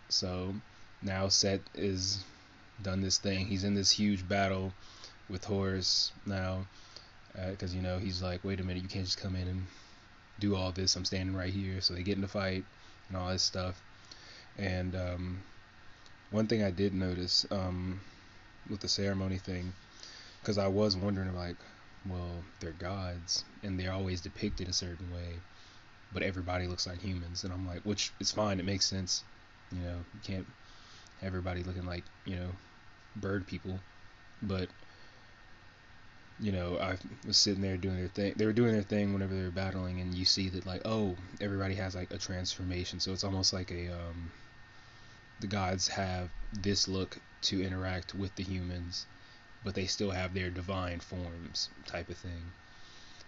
So 0.10 0.54
now 1.01 1.30
Set 1.30 1.62
is 1.74 2.24
done 2.82 3.01
this 3.01 3.18
thing. 3.18 3.46
He's 3.48 3.63
in 3.63 3.75
this 3.75 3.92
huge 3.92 4.28
battle 4.28 4.74
with 5.30 5.46
Horus 5.46 6.12
now, 6.25 6.66
because 7.34 7.74
uh, 7.74 7.75
you 7.75 7.82
know 7.82 7.98
he's 7.98 8.22
like, 8.22 8.44
wait 8.44 8.60
a 8.60 8.63
minute, 8.63 8.84
you 8.84 8.90
can't 8.90 9.06
just 9.06 9.20
come 9.20 9.36
in 9.36 9.48
and 9.48 9.66
do 10.40 10.56
all 10.56 10.72
this. 10.72 10.96
I'm 10.96 11.06
standing 11.06 11.36
right 11.36 11.54
here. 11.54 11.82
So 11.82 11.94
they 11.94 12.04
get 12.04 12.18
in 12.18 12.24
a 12.24 12.28
fight 12.28 12.66
and 13.08 13.18
all 13.18 13.30
this 13.30 13.44
stuff. 13.44 13.82
And 14.58 14.96
um, 14.96 15.44
one 16.32 16.48
thing 16.48 16.64
I 16.64 16.72
did 16.72 16.94
notice 16.94 17.46
um, 17.52 18.00
with 18.70 18.80
the 18.80 18.88
ceremony 18.88 19.38
thing, 19.38 19.74
because 20.42 20.58
I 20.58 20.68
was 20.68 20.96
wondering 20.96 21.36
like, 21.36 21.58
well, 22.08 22.44
they're 22.60 22.72
gods 22.72 23.44
and 23.64 23.80
they're 23.80 23.94
always 23.94 24.22
depicted 24.22 24.68
a 24.68 24.74
certain 24.74 25.12
way, 25.14 25.36
but 26.14 26.24
everybody 26.24 26.68
looks 26.68 26.88
like 26.88 27.00
humans, 27.00 27.44
and 27.44 27.54
I'm 27.54 27.68
like, 27.68 27.82
which 27.82 28.12
is 28.20 28.32
fine, 28.32 28.60
it 28.60 28.66
makes 28.66 28.86
sense. 28.86 29.24
You 29.72 29.82
know, 29.82 29.98
you 30.14 30.20
can't 30.24 30.48
everybody 31.22 31.64
looking 31.64 31.86
like 31.86 32.04
you 32.26 32.36
know 32.36 32.50
bird 33.18 33.46
people, 33.46 33.80
but 34.42 34.68
you 36.40 36.52
know, 36.52 36.80
I 36.80 36.98
was 37.28 37.38
sitting 37.38 37.62
there 37.62 37.78
doing 37.78 37.98
their 37.98 38.08
thing. 38.08 38.34
They 38.36 38.46
were 38.46 38.54
doing 38.54 38.74
their 38.74 38.82
thing 38.82 39.14
whenever 39.14 39.36
they 39.36 39.44
were 39.44 39.52
battling, 39.52 40.02
and 40.02 40.14
you 40.14 40.26
see 40.26 40.50
that 40.50 40.66
like, 40.66 40.82
oh, 40.86 41.16
everybody 41.40 41.76
has 41.76 41.94
like 41.94 42.12
a 42.12 42.18
transformation. 42.18 43.00
So 43.00 43.12
it's 43.12 43.24
almost 43.24 43.54
like 43.54 43.70
a 43.70 43.90
um, 43.90 44.32
the 45.41 45.48
gods 45.48 45.88
have 45.89 46.29
this 46.53 46.88
look 46.88 47.17
to 47.41 47.63
interact 47.63 48.15
with 48.15 48.36
the 48.36 48.43
humans, 48.43 49.05
but 49.63 49.75
they 49.75 49.86
still 49.86 50.12
have 50.12 50.33
their 50.33 50.50
divine 50.50 51.00
forms 51.00 51.69
type 51.86 52.10
of 52.10 52.17
thing. 52.17 52.51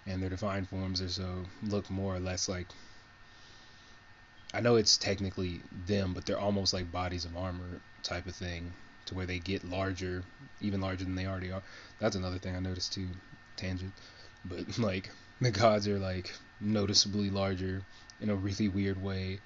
And 0.05 0.21
their 0.21 0.29
divine 0.29 0.65
forms 0.65 1.01
are 1.01 1.09
so 1.09 1.45
look 1.63 1.89
more 1.89 2.15
or 2.15 2.19
less 2.19 2.47
like 2.47 2.67
I 4.53 4.59
know 4.61 4.75
it's 4.75 4.97
technically 4.97 5.61
them, 5.87 6.13
but 6.13 6.25
they're 6.27 6.39
almost 6.39 6.73
like 6.73 6.91
bodies 6.91 7.25
of 7.25 7.35
armor 7.35 7.81
type 8.03 8.27
of 8.27 8.35
thing 8.35 8.71
to 9.07 9.15
where 9.15 9.25
they 9.25 9.39
get 9.39 9.63
larger, 9.63 10.23
even 10.61 10.79
larger 10.79 11.05
than 11.05 11.15
they 11.15 11.25
already 11.25 11.51
are. 11.51 11.63
That's 11.99 12.15
another 12.15 12.37
thing 12.37 12.55
I 12.55 12.59
noticed 12.59 12.93
too. 12.93 13.07
Tangent, 13.57 13.93
but 14.45 14.77
like 14.77 15.09
the 15.41 15.49
gods 15.49 15.87
are 15.87 15.97
like 15.97 16.31
noticeably 16.61 17.31
larger 17.31 17.81
in 18.21 18.29
a 18.29 18.35
really 18.35 18.67
weird 18.67 19.01
way. 19.01 19.39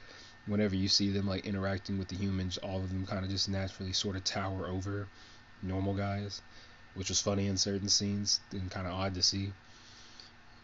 Whenever 0.48 0.76
you 0.76 0.88
see 0.88 1.10
them 1.10 1.28
like 1.28 1.46
interacting 1.46 1.98
with 1.98 2.08
the 2.08 2.16
humans, 2.16 2.58
all 2.58 2.78
of 2.78 2.90
them 2.90 3.06
kind 3.06 3.24
of 3.24 3.30
just 3.30 3.50
naturally 3.50 3.94
sort 3.94 4.16
of 4.16 4.24
tower 4.24 4.68
over 4.68 5.08
normal 5.62 5.94
guys, 5.94 6.42
which 6.96 7.10
was 7.10 7.22
funny 7.22 7.48
in 7.48 7.58
certain 7.58 7.90
scenes 7.90 8.40
and 8.52 8.72
kind 8.72 8.88
of 8.88 8.94
odd 8.94 9.14
to 9.16 9.22
see. 9.22 9.52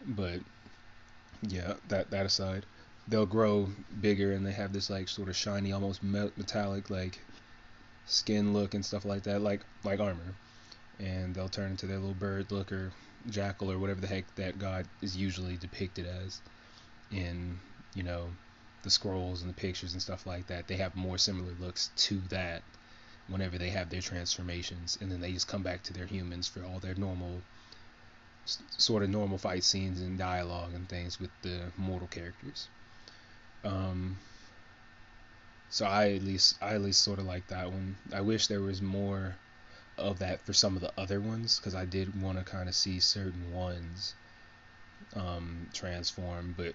But 0.06 0.40
yeah, 1.42 1.74
that 1.88 2.10
that 2.10 2.26
aside, 2.26 2.64
they'll 3.08 3.26
grow 3.26 3.68
bigger 4.00 4.32
and 4.32 4.46
they 4.46 4.52
have 4.52 4.72
this 4.72 4.90
like 4.90 5.08
sort 5.08 5.28
of 5.28 5.36
shiny, 5.36 5.72
almost 5.72 6.02
metallic 6.02 6.90
like 6.90 7.20
skin 8.06 8.52
look 8.52 8.74
and 8.74 8.84
stuff 8.84 9.04
like 9.04 9.24
that, 9.24 9.40
like 9.40 9.60
like 9.84 10.00
armor. 10.00 10.34
And 10.98 11.34
they'll 11.34 11.48
turn 11.48 11.72
into 11.72 11.86
their 11.86 11.98
little 11.98 12.14
bird 12.14 12.52
look 12.52 12.72
or 12.72 12.92
jackal 13.28 13.70
or 13.70 13.78
whatever 13.78 14.00
the 14.00 14.06
heck 14.06 14.32
that 14.36 14.58
god 14.58 14.86
is 15.00 15.16
usually 15.16 15.56
depicted 15.56 16.06
as 16.06 16.40
in, 17.10 17.58
you 17.94 18.02
know, 18.02 18.28
the 18.84 18.90
scrolls 18.90 19.40
and 19.42 19.50
the 19.50 19.54
pictures 19.54 19.92
and 19.92 20.02
stuff 20.02 20.26
like 20.26 20.46
that. 20.46 20.68
They 20.68 20.76
have 20.76 20.94
more 20.94 21.18
similar 21.18 21.52
looks 21.58 21.90
to 21.96 22.20
that 22.28 22.62
whenever 23.26 23.58
they 23.58 23.70
have 23.70 23.90
their 23.90 24.02
transformations 24.02 24.98
and 25.00 25.10
then 25.10 25.20
they 25.20 25.32
just 25.32 25.48
come 25.48 25.62
back 25.62 25.82
to 25.82 25.92
their 25.92 26.06
humans 26.06 26.46
for 26.46 26.62
all 26.62 26.78
their 26.78 26.94
normal 26.94 27.40
sort 28.76 29.02
of 29.02 29.08
normal 29.08 29.38
fight 29.38 29.64
scenes 29.64 30.00
and 30.00 30.18
dialogue 30.18 30.74
and 30.74 30.88
things 30.88 31.18
with 31.18 31.30
the 31.42 31.60
mortal 31.76 32.08
characters. 32.08 32.68
Um, 33.64 34.18
so 35.70 35.86
I 35.86 36.12
at 36.12 36.22
least 36.22 36.56
I 36.62 36.74
at 36.74 36.82
least 36.82 37.02
sort 37.02 37.18
of 37.18 37.24
like 37.24 37.46
that 37.48 37.72
one. 37.72 37.96
I 38.12 38.20
wish 38.20 38.46
there 38.46 38.60
was 38.60 38.82
more 38.82 39.36
of 39.96 40.18
that 40.18 40.44
for 40.44 40.52
some 40.52 40.76
of 40.76 40.82
the 40.82 40.92
other 40.98 41.20
ones 41.20 41.58
because 41.58 41.74
I 41.74 41.84
did 41.84 42.20
want 42.20 42.38
to 42.38 42.44
kind 42.44 42.68
of 42.68 42.74
see 42.74 43.00
certain 43.00 43.52
ones 43.52 44.14
um, 45.16 45.68
transform, 45.72 46.54
but 46.56 46.74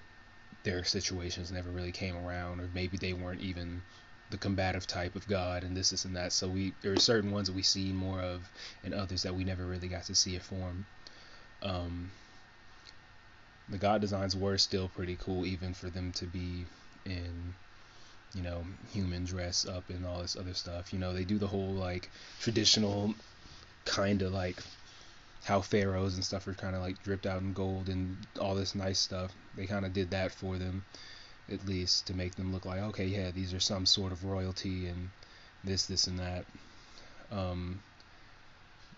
their 0.64 0.84
situations 0.84 1.52
never 1.52 1.70
really 1.70 1.92
came 1.92 2.16
around, 2.16 2.60
or 2.60 2.70
maybe 2.74 2.98
they 2.98 3.14
weren't 3.14 3.42
even 3.42 3.82
the 4.30 4.38
combative 4.38 4.86
type 4.86 5.16
of 5.16 5.28
God 5.28 5.64
and 5.64 5.76
this, 5.76 5.90
this, 5.90 6.06
and 6.06 6.16
that. 6.16 6.32
So 6.34 6.48
we 6.48 6.74
there 6.82 6.94
are 6.94 7.00
certain 7.00 7.32
ones 7.32 7.48
that 7.48 7.56
we 7.56 7.64
see 7.64 7.92
more 7.92 8.20
of, 8.22 8.50
and 8.84 8.94
others 8.94 9.24
that 9.24 9.36
we 9.36 9.44
never 9.44 9.66
really 9.66 9.88
got 9.88 10.04
to 10.06 10.16
see 10.16 10.36
it 10.36 10.44
form. 10.44 10.86
Um, 11.62 12.12
the 13.70 13.78
God 13.78 14.02
designs 14.02 14.36
were 14.36 14.58
still 14.58 14.90
pretty 14.90 15.18
cool, 15.20 15.46
even 15.46 15.74
for 15.74 15.90
them 15.90 16.12
to 16.14 16.26
be 16.26 16.66
in 17.06 17.54
you 18.34 18.44
know, 18.44 18.64
human 18.92 19.26
dress 19.26 19.66
up 19.66 19.90
and 19.90 20.06
all 20.06 20.22
this 20.22 20.36
other 20.36 20.54
stuff. 20.54 20.94
You 20.94 21.00
know, 21.00 21.14
they 21.14 21.24
do 21.24 21.38
the 21.38 21.48
whole 21.48 21.74
like 21.74 22.10
traditional 22.40 23.16
kind 23.86 24.22
of 24.22 24.32
like 24.34 24.58
how 25.50 25.60
pharaohs 25.62 26.14
and 26.14 26.24
stuff 26.24 26.48
are 26.48 26.54
kind 26.54 26.76
of 26.76 26.82
like 26.84 27.02
dripped 27.02 27.26
out 27.26 27.42
in 27.42 27.54
gold 27.54 27.90
and 27.90 28.16
all 28.40 28.54
this 28.54 28.76
nice 28.76 29.00
stuff. 29.00 29.32
They 29.58 29.66
kind 29.66 29.84
of 29.84 29.94
did 29.94 30.12
that 30.12 30.32
for 30.32 30.60
them, 30.60 30.86
at 31.52 31.66
least 31.66 32.06
to 32.08 32.14
make 32.14 32.36
them 32.36 32.54
look 32.54 32.66
like 32.66 32.80
okay, 32.82 33.08
yeah, 33.08 33.32
these 33.32 33.52
are 33.52 33.60
some 33.60 33.88
sort 33.88 34.12
of 34.12 34.24
royalty 34.24 34.86
and 34.86 35.10
this, 35.64 35.88
this, 35.88 36.06
and 36.06 36.20
that. 36.20 36.46
Um, 37.32 37.80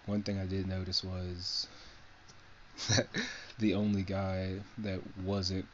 one 0.06 0.24
thing 0.24 0.40
I 0.40 0.46
did 0.46 0.68
notice 0.68 1.06
was 1.06 1.68
that 2.90 3.08
the 3.60 3.76
only 3.76 4.04
guy 4.04 4.56
that 4.80 5.00
wasn't 5.24 5.66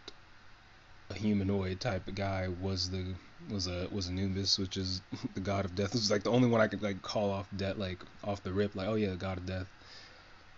a 1.09 1.15
humanoid 1.15 1.79
type 1.79 2.07
of 2.07 2.13
guy 2.13 2.49
was 2.61 2.91
the 2.91 3.15
was 3.49 3.65
a 3.65 3.87
was 3.91 4.09
Anubis, 4.09 4.59
which 4.59 4.77
is 4.77 5.01
the 5.33 5.39
god 5.39 5.65
of 5.65 5.73
death. 5.73 5.93
This 5.93 6.03
is 6.03 6.11
like 6.11 6.21
the 6.21 6.31
only 6.31 6.49
one 6.49 6.61
I 6.61 6.67
could 6.67 6.83
like 6.83 7.01
call 7.01 7.31
off 7.31 7.47
death 7.57 7.77
like 7.77 7.97
off 8.23 8.43
the 8.43 8.53
rip, 8.53 8.75
like 8.75 8.87
oh 8.87 8.95
yeah, 8.95 9.15
god 9.15 9.39
of 9.39 9.47
death. 9.47 9.67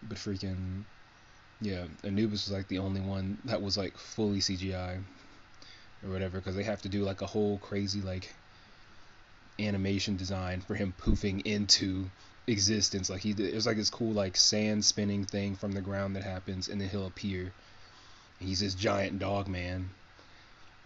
But 0.03 0.17
freaking 0.17 0.83
yeah, 1.61 1.85
Anubis 2.03 2.47
was 2.47 2.51
like 2.51 2.67
the 2.67 2.79
only 2.79 3.01
one 3.01 3.37
that 3.45 3.61
was 3.61 3.77
like 3.77 3.97
fully 3.97 4.39
CGI 4.39 5.01
or 6.03 6.09
whatever, 6.09 6.37
because 6.39 6.55
they 6.55 6.63
have 6.63 6.81
to 6.83 6.89
do 6.89 7.03
like 7.03 7.21
a 7.21 7.25
whole 7.25 7.57
crazy 7.57 8.01
like 8.01 8.33
animation 9.59 10.15
design 10.15 10.61
for 10.61 10.75
him 10.75 10.93
poofing 10.97 11.45
into 11.45 12.09
existence. 12.47 13.09
Like 13.09 13.21
he, 13.21 13.31
it 13.31 13.53
was 13.53 13.65
like 13.65 13.75
this 13.75 13.89
cool 13.89 14.13
like 14.13 14.37
sand 14.37 14.85
spinning 14.85 15.25
thing 15.25 15.55
from 15.55 15.73
the 15.73 15.81
ground 15.81 16.15
that 16.15 16.23
happens, 16.23 16.69
and 16.69 16.79
then 16.79 16.89
he'll 16.89 17.07
appear. 17.07 17.51
He's 18.39 18.61
this 18.61 18.73
giant 18.73 19.19
dog 19.19 19.49
man, 19.49 19.89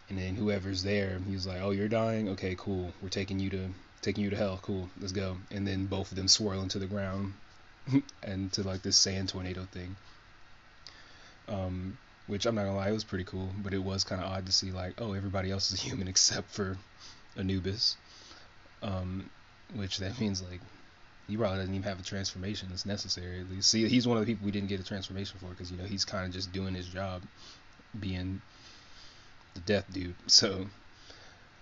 and 0.09 0.17
then 0.17 0.35
whoever's 0.35 0.81
there, 0.81 1.19
he's 1.27 1.45
like, 1.45 1.61
"Oh, 1.61 1.69
you're 1.69 1.87
dying. 1.87 2.29
Okay, 2.29 2.55
cool. 2.57 2.91
We're 2.99 3.09
taking 3.09 3.39
you 3.39 3.51
to 3.51 3.69
taking 4.01 4.23
you 4.23 4.31
to 4.31 4.35
hell. 4.35 4.59
Cool. 4.63 4.89
Let's 4.99 5.13
go." 5.13 5.37
And 5.51 5.67
then 5.67 5.85
both 5.85 6.11
of 6.11 6.17
them 6.17 6.27
swirl 6.27 6.63
into 6.63 6.79
the 6.79 6.87
ground 6.87 7.33
and 8.23 8.51
to 8.53 8.63
like 8.63 8.81
this 8.81 8.97
sand 8.97 9.29
tornado 9.29 9.67
thing. 9.71 9.95
Um, 11.47 11.97
which 12.27 12.45
I'm 12.45 12.55
not 12.55 12.63
gonna 12.63 12.77
lie, 12.77 12.89
it 12.89 12.93
was 12.93 13.03
pretty 13.03 13.25
cool, 13.25 13.49
but 13.61 13.73
it 13.73 13.83
was 13.83 14.03
kind 14.03 14.21
of 14.21 14.31
odd 14.31 14.45
to 14.45 14.51
see 14.51 14.71
like, 14.71 15.01
oh, 15.01 15.13
everybody 15.13 15.51
else 15.51 15.71
is 15.71 15.81
human 15.81 16.07
except 16.07 16.51
for 16.51 16.77
Anubis. 17.37 17.97
Um, 18.81 19.29
which 19.75 19.97
that 19.99 20.19
means 20.19 20.41
like 20.41 20.59
he 21.27 21.37
probably 21.37 21.57
doesn't 21.59 21.73
even 21.73 21.83
have 21.83 21.99
a 21.99 22.03
transformation 22.03 22.67
that's 22.69 22.85
necessary. 22.85 23.39
at 23.39 23.63
See, 23.63 23.87
he's 23.87 24.07
one 24.07 24.17
of 24.17 24.25
the 24.25 24.31
people 24.31 24.45
we 24.45 24.51
didn't 24.51 24.67
get 24.67 24.79
a 24.79 24.83
transformation 24.83 25.39
for 25.39 25.47
because 25.47 25.71
you 25.71 25.77
know 25.77 25.85
he's 25.85 26.05
kind 26.05 26.25
of 26.25 26.31
just 26.31 26.51
doing 26.51 26.73
his 26.73 26.87
job, 26.87 27.21
being 27.99 28.41
the 29.53 29.61
death 29.61 29.85
dude. 29.91 30.15
So 30.27 30.67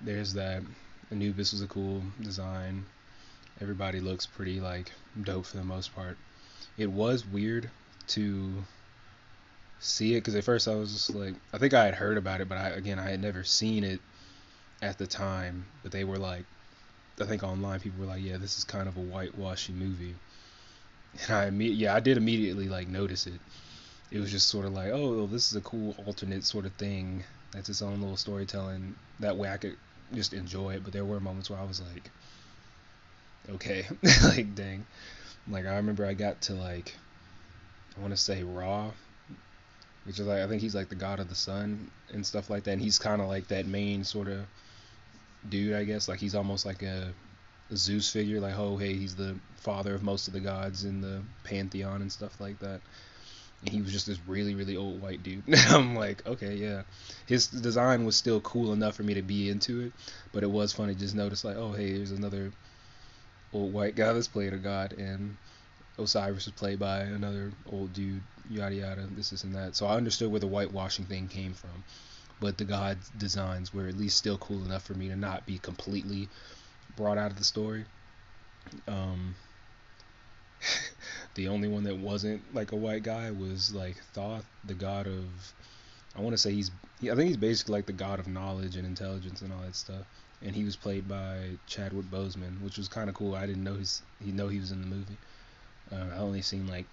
there's 0.01 0.33
that. 0.33 0.63
Anubis 1.11 1.51
was 1.51 1.61
a 1.61 1.67
cool 1.67 2.01
design. 2.21 2.85
Everybody 3.61 3.99
looks 3.99 4.25
pretty 4.25 4.59
like 4.59 4.91
dope 5.23 5.45
for 5.45 5.57
the 5.57 5.63
most 5.63 5.93
part. 5.95 6.17
It 6.77 6.89
was 6.89 7.25
weird 7.25 7.69
to 8.07 8.63
see 9.79 10.13
it 10.13 10.21
because 10.21 10.35
at 10.35 10.43
first 10.43 10.67
I 10.67 10.75
was 10.75 10.91
just 10.91 11.13
like, 11.13 11.35
I 11.53 11.59
think 11.59 11.73
I 11.73 11.85
had 11.85 11.93
heard 11.93 12.17
about 12.17 12.41
it, 12.41 12.49
but 12.49 12.57
I 12.57 12.69
again 12.69 12.97
I 12.97 13.09
had 13.09 13.21
never 13.21 13.43
seen 13.43 13.83
it 13.83 13.99
at 14.81 14.97
the 14.97 15.05
time. 15.05 15.65
But 15.83 15.91
they 15.91 16.03
were 16.03 16.17
like, 16.17 16.45
I 17.19 17.25
think 17.25 17.43
online 17.43 17.79
people 17.79 18.01
were 18.01 18.07
like, 18.07 18.23
yeah, 18.23 18.37
this 18.37 18.57
is 18.57 18.63
kind 18.63 18.87
of 18.87 18.97
a 18.97 19.01
whitewashy 19.01 19.73
movie. 19.73 20.15
And 21.27 21.31
I 21.31 21.49
yeah 21.49 21.93
I 21.93 21.99
did 21.99 22.17
immediately 22.17 22.67
like 22.67 22.87
notice 22.87 23.27
it. 23.27 23.39
It 24.11 24.19
was 24.19 24.31
just 24.31 24.49
sort 24.49 24.65
of 24.65 24.73
like, 24.73 24.91
oh, 24.91 25.27
this 25.27 25.51
is 25.51 25.55
a 25.55 25.61
cool 25.61 25.95
alternate 26.05 26.43
sort 26.43 26.65
of 26.65 26.73
thing 26.73 27.23
that's 27.51 27.69
its 27.69 27.81
own 27.81 28.01
little 28.01 28.17
storytelling. 28.17 28.95
That 29.19 29.37
way 29.37 29.49
I 29.49 29.57
could 29.57 29.77
just 30.13 30.33
enjoy 30.33 30.75
it. 30.75 30.83
But 30.83 30.93
there 30.93 31.05
were 31.05 31.19
moments 31.19 31.49
where 31.49 31.59
I 31.59 31.63
was 31.63 31.81
like, 31.81 32.09
okay, 33.49 33.85
like 34.23 34.55
dang. 34.55 34.85
Like 35.47 35.65
I 35.65 35.75
remember 35.77 36.05
I 36.05 36.13
got 36.13 36.41
to 36.43 36.53
like, 36.53 36.95
I 37.97 38.01
want 38.01 38.13
to 38.13 38.17
say 38.17 38.43
Ra, 38.43 38.91
which 40.03 40.19
is 40.19 40.27
like 40.27 40.41
I 40.41 40.47
think 40.47 40.61
he's 40.61 40.75
like 40.75 40.89
the 40.89 40.95
god 40.95 41.19
of 41.19 41.29
the 41.29 41.35
sun 41.35 41.91
and 42.11 42.25
stuff 42.25 42.49
like 42.49 42.63
that. 42.65 42.71
And 42.71 42.81
he's 42.81 42.99
kind 42.99 43.21
of 43.21 43.27
like 43.27 43.47
that 43.49 43.65
main 43.65 44.03
sort 44.03 44.27
of 44.27 44.45
dude, 45.47 45.73
I 45.75 45.83
guess. 45.83 46.07
Like 46.07 46.19
he's 46.19 46.35
almost 46.35 46.65
like 46.65 46.83
a, 46.83 47.13
a 47.71 47.77
Zeus 47.77 48.11
figure. 48.11 48.39
Like 48.39 48.57
oh 48.57 48.77
hey, 48.77 48.93
he's 48.95 49.15
the 49.15 49.39
father 49.57 49.93
of 49.95 50.03
most 50.03 50.27
of 50.27 50.33
the 50.33 50.39
gods 50.39 50.83
in 50.85 51.01
the 51.01 51.23
pantheon 51.43 52.01
and 52.01 52.11
stuff 52.11 52.39
like 52.41 52.57
that 52.59 52.81
And 53.61 53.69
he 53.69 53.81
was 53.81 53.91
just 53.91 54.07
this 54.07 54.19
really 54.27 54.55
really 54.55 54.77
old 54.77 55.01
white 55.01 55.23
dude. 55.23 55.43
I'm 55.69 55.95
like, 55.95 56.25
okay, 56.27 56.55
yeah. 56.55 56.83
His 57.27 57.47
design 57.47 58.05
was 58.05 58.15
still 58.15 58.41
cool 58.41 58.73
enough 58.73 58.95
for 58.95 59.03
me 59.03 59.15
to 59.15 59.21
be 59.21 59.49
into 59.49 59.81
it, 59.81 59.93
but 60.33 60.43
it 60.43 60.51
was 60.51 60.73
funny 60.73 60.93
to 60.93 60.99
just 60.99 61.15
notice 61.15 61.43
like, 61.43 61.57
oh 61.57 61.73
hey, 61.73 61.97
there's 61.97 62.11
another 62.11 62.53
old 63.53 63.73
white 63.73 63.95
guy 63.95 64.13
that's 64.13 64.27
played 64.27 64.53
a 64.53 64.57
god, 64.57 64.93
and 64.93 65.37
Osiris 65.97 66.45
was 66.45 66.53
played 66.53 66.79
by 66.79 67.01
another 67.01 67.51
old 67.71 67.93
dude 67.93 68.21
yada 68.49 68.75
yada, 68.75 69.07
this, 69.15 69.29
this, 69.29 69.43
and 69.43 69.55
that. 69.55 69.75
So 69.75 69.85
I 69.85 69.95
understood 69.95 70.31
where 70.31 70.39
the 70.39 70.47
whitewashing 70.47 71.05
thing 71.05 71.27
came 71.27 71.53
from. 71.53 71.83
But 72.39 72.57
the 72.57 72.65
god 72.65 72.97
designs 73.17 73.73
were 73.73 73.87
at 73.87 73.97
least 73.97 74.17
still 74.17 74.37
cool 74.37 74.65
enough 74.65 74.83
for 74.83 74.93
me 74.93 75.09
to 75.09 75.15
not 75.15 75.45
be 75.45 75.59
completely 75.59 76.27
brought 76.97 77.17
out 77.17 77.31
of 77.31 77.37
the 77.37 77.43
story. 77.43 77.85
Um, 78.87 79.35
the 81.35 81.47
only 81.47 81.67
one 81.67 81.83
that 81.83 81.97
wasn't 81.97 82.41
like 82.53 82.71
a 82.71 82.75
white 82.75 83.03
guy 83.03 83.31
was 83.31 83.73
like 83.73 83.97
Thoth, 84.13 84.45
the 84.65 84.73
god 84.73 85.07
of. 85.07 85.53
I 86.15 86.21
want 86.21 86.33
to 86.33 86.37
say 86.37 86.51
he's. 86.51 86.71
I 87.03 87.15
think 87.15 87.29
he's 87.29 87.37
basically 87.37 87.73
like 87.73 87.85
the 87.85 87.93
god 87.93 88.19
of 88.19 88.27
knowledge 88.27 88.75
and 88.75 88.85
intelligence 88.85 89.41
and 89.41 89.53
all 89.53 89.61
that 89.61 89.75
stuff. 89.75 90.05
And 90.43 90.55
he 90.55 90.63
was 90.63 90.75
played 90.75 91.07
by 91.07 91.57
Chadwick 91.67 92.05
Boseman, 92.05 92.61
which 92.61 92.77
was 92.77 92.87
kind 92.87 93.09
of 93.09 93.15
cool. 93.15 93.35
I 93.35 93.45
didn't 93.45 93.63
know 93.63 93.75
his. 93.75 94.01
He 94.19 94.31
know 94.31 94.47
he 94.47 94.59
was 94.59 94.71
in 94.71 94.81
the 94.81 94.87
movie. 94.87 95.17
Uh, 95.91 96.15
I 96.15 96.17
only 96.17 96.41
seen 96.41 96.67
like 96.67 96.87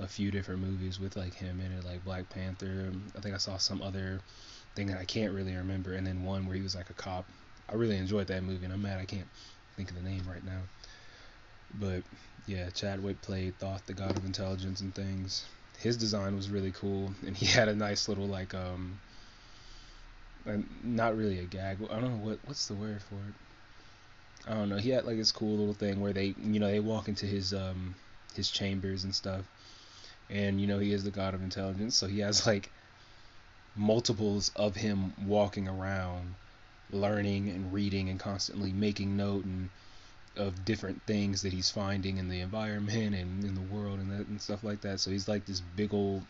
a 0.00 0.06
few 0.06 0.30
different 0.30 0.60
movies 0.60 1.00
with 1.00 1.16
like 1.16 1.34
him 1.34 1.60
in 1.60 1.72
it, 1.72 1.84
like 1.84 2.04
Black 2.04 2.28
Panther. 2.28 2.92
I 3.16 3.20
think 3.20 3.34
I 3.34 3.38
saw 3.38 3.56
some 3.56 3.82
other 3.82 4.20
thing 4.74 4.86
that 4.88 4.98
I 4.98 5.04
can't 5.04 5.34
really 5.34 5.54
remember, 5.54 5.94
and 5.94 6.06
then 6.06 6.24
one 6.24 6.46
where 6.46 6.56
he 6.56 6.62
was 6.62 6.74
like 6.74 6.90
a 6.90 6.94
cop. 6.94 7.28
I 7.68 7.74
really 7.74 7.96
enjoyed 7.96 8.28
that 8.28 8.42
movie, 8.42 8.64
and 8.64 8.72
I'm 8.72 8.82
mad 8.82 9.00
I 9.00 9.04
can't 9.04 9.28
think 9.76 9.90
of 9.90 9.96
the 9.96 10.02
name 10.02 10.22
right 10.28 10.44
now. 10.44 10.60
But 11.74 12.04
yeah, 12.46 12.70
Chadwick 12.70 13.20
played 13.22 13.58
Thoth, 13.58 13.86
the 13.86 13.94
god 13.94 14.16
of 14.16 14.24
intelligence 14.24 14.80
and 14.80 14.94
things. 14.94 15.44
His 15.78 15.96
design 15.96 16.36
was 16.36 16.48
really 16.48 16.72
cool, 16.72 17.12
and 17.26 17.36
he 17.36 17.46
had 17.58 17.68
a 17.68 17.74
nice 17.74 18.08
little 18.08 18.26
like 18.26 18.54
um, 18.54 18.98
not 20.82 21.16
really 21.16 21.38
a 21.40 21.44
gag. 21.44 21.78
I 21.90 22.00
don't 22.00 22.10
know 22.10 22.24
what 22.24 22.38
what's 22.44 22.68
the 22.68 22.74
word 22.74 23.02
for 23.02 23.16
it. 23.16 24.50
I 24.50 24.54
don't 24.54 24.68
know. 24.68 24.76
He 24.76 24.90
had 24.90 25.04
like 25.04 25.16
this 25.16 25.32
cool 25.32 25.56
little 25.56 25.74
thing 25.74 26.00
where 26.00 26.12
they, 26.12 26.34
you 26.40 26.60
know, 26.60 26.70
they 26.70 26.80
walk 26.80 27.08
into 27.08 27.26
his 27.26 27.52
um 27.52 27.94
his 28.34 28.50
chambers 28.50 29.04
and 29.04 29.14
stuff, 29.14 29.44
and 30.30 30.60
you 30.60 30.66
know 30.66 30.78
he 30.78 30.92
is 30.92 31.04
the 31.04 31.10
god 31.10 31.34
of 31.34 31.42
intelligence, 31.42 31.96
so 31.96 32.06
he 32.06 32.20
has 32.20 32.46
like 32.46 32.70
multiples 33.74 34.50
of 34.56 34.76
him 34.76 35.12
walking 35.26 35.68
around, 35.68 36.34
learning 36.90 37.48
and 37.50 37.72
reading 37.72 38.08
and 38.08 38.20
constantly 38.20 38.72
making 38.72 39.16
note 39.16 39.44
and 39.44 39.68
of 40.36 40.64
different 40.64 41.00
things 41.06 41.42
that 41.42 41.52
he's 41.52 41.70
finding 41.70 42.18
in 42.18 42.28
the 42.28 42.40
environment 42.40 43.14
and 43.14 43.42
in 43.42 43.54
the 43.54 43.74
world 43.74 43.98
and 43.98 44.10
that, 44.10 44.26
and 44.26 44.40
stuff 44.40 44.62
like 44.62 44.82
that. 44.82 45.00
So 45.00 45.10
he's 45.10 45.28
like 45.28 45.46
this 45.46 45.60
big 45.60 45.94
old 45.94 46.24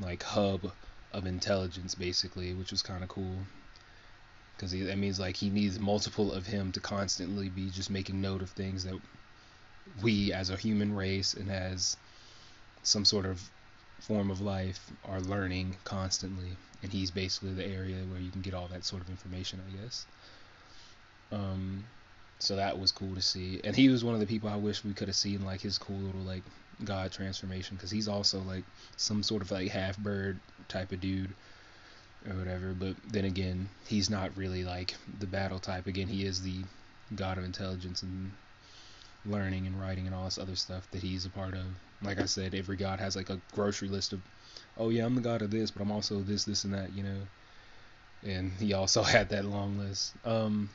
like 0.00 0.22
hub 0.22 0.72
of 1.12 1.26
intelligence 1.26 1.94
basically, 1.94 2.54
which 2.54 2.70
was 2.70 2.82
kind 2.82 3.02
of 3.02 3.08
cool. 3.08 3.36
Because 4.56 4.72
that 4.72 4.98
means 4.98 5.18
like 5.18 5.36
he 5.36 5.48
needs 5.48 5.78
multiple 5.78 6.32
of 6.32 6.46
him 6.46 6.70
to 6.72 6.80
constantly 6.80 7.48
be 7.48 7.70
just 7.70 7.90
making 7.90 8.20
note 8.20 8.42
of 8.42 8.50
things 8.50 8.84
that 8.84 9.00
we 10.02 10.32
as 10.32 10.50
a 10.50 10.56
human 10.56 10.94
race 10.94 11.34
and 11.34 11.50
as 11.50 11.96
some 12.82 13.04
sort 13.04 13.26
of 13.26 13.42
form 14.00 14.30
of 14.30 14.40
life 14.40 14.90
are 15.04 15.20
learning 15.20 15.76
constantly, 15.84 16.56
and 16.82 16.92
he's 16.92 17.10
basically 17.10 17.52
the 17.52 17.66
area 17.66 17.96
where 18.10 18.20
you 18.20 18.30
can 18.30 18.40
get 18.40 18.54
all 18.54 18.68
that 18.68 18.84
sort 18.84 19.02
of 19.02 19.10
information, 19.10 19.60
I 19.66 19.82
guess. 19.82 20.06
Um, 21.32 21.84
so 22.38 22.56
that 22.56 22.78
was 22.78 22.92
cool 22.92 23.14
to 23.14 23.22
see, 23.22 23.60
and 23.64 23.76
he 23.76 23.88
was 23.88 24.02
one 24.02 24.14
of 24.14 24.20
the 24.20 24.26
people 24.26 24.48
I 24.48 24.56
wish 24.56 24.84
we 24.84 24.94
could 24.94 25.08
have 25.08 25.16
seen 25.16 25.44
like 25.44 25.60
his 25.60 25.78
cool 25.78 25.98
little 25.98 26.22
like 26.22 26.42
god 26.84 27.12
transformation, 27.12 27.76
because 27.76 27.90
he's 27.90 28.08
also 28.08 28.40
like 28.40 28.64
some 28.96 29.22
sort 29.22 29.42
of 29.42 29.50
like 29.50 29.68
half 29.68 29.98
bird 29.98 30.38
type 30.70 30.92
of 30.92 31.00
dude 31.00 31.34
or 32.28 32.36
whatever. 32.36 32.72
But 32.72 32.96
then 33.10 33.24
again, 33.24 33.68
he's 33.86 34.08
not 34.10 34.36
really 34.36 34.64
like 34.64 34.94
the 35.18 35.26
battle 35.26 35.58
type. 35.58 35.86
Again, 35.86 36.08
he 36.08 36.24
is 36.24 36.42
the 36.42 36.62
god 37.14 37.38
of 37.38 37.44
intelligence 37.44 38.02
and 38.02 38.30
learning 39.26 39.66
and 39.66 39.80
writing 39.80 40.06
and 40.06 40.14
all 40.14 40.24
this 40.24 40.38
other 40.38 40.56
stuff 40.56 40.90
that 40.92 41.02
he's 41.02 41.26
a 41.26 41.30
part 41.30 41.54
of. 41.54 41.64
Like 42.02 42.20
I 42.20 42.26
said, 42.26 42.54
every 42.54 42.76
god 42.76 43.00
has 43.00 43.16
like 43.16 43.30
a 43.30 43.40
grocery 43.52 43.88
list 43.88 44.12
of, 44.12 44.20
oh 44.78 44.88
yeah, 44.88 45.04
I'm 45.04 45.14
the 45.14 45.20
god 45.20 45.42
of 45.42 45.50
this, 45.50 45.70
but 45.70 45.82
I'm 45.82 45.92
also 45.92 46.20
this, 46.20 46.44
this, 46.44 46.64
and 46.64 46.72
that, 46.72 46.94
you 46.94 47.02
know. 47.02 47.18
And 48.22 48.52
he 48.52 48.72
also 48.72 49.02
had 49.16 49.28
that 49.30 49.44
long 49.44 49.78
list. 49.78 50.14
Um, 50.24 50.70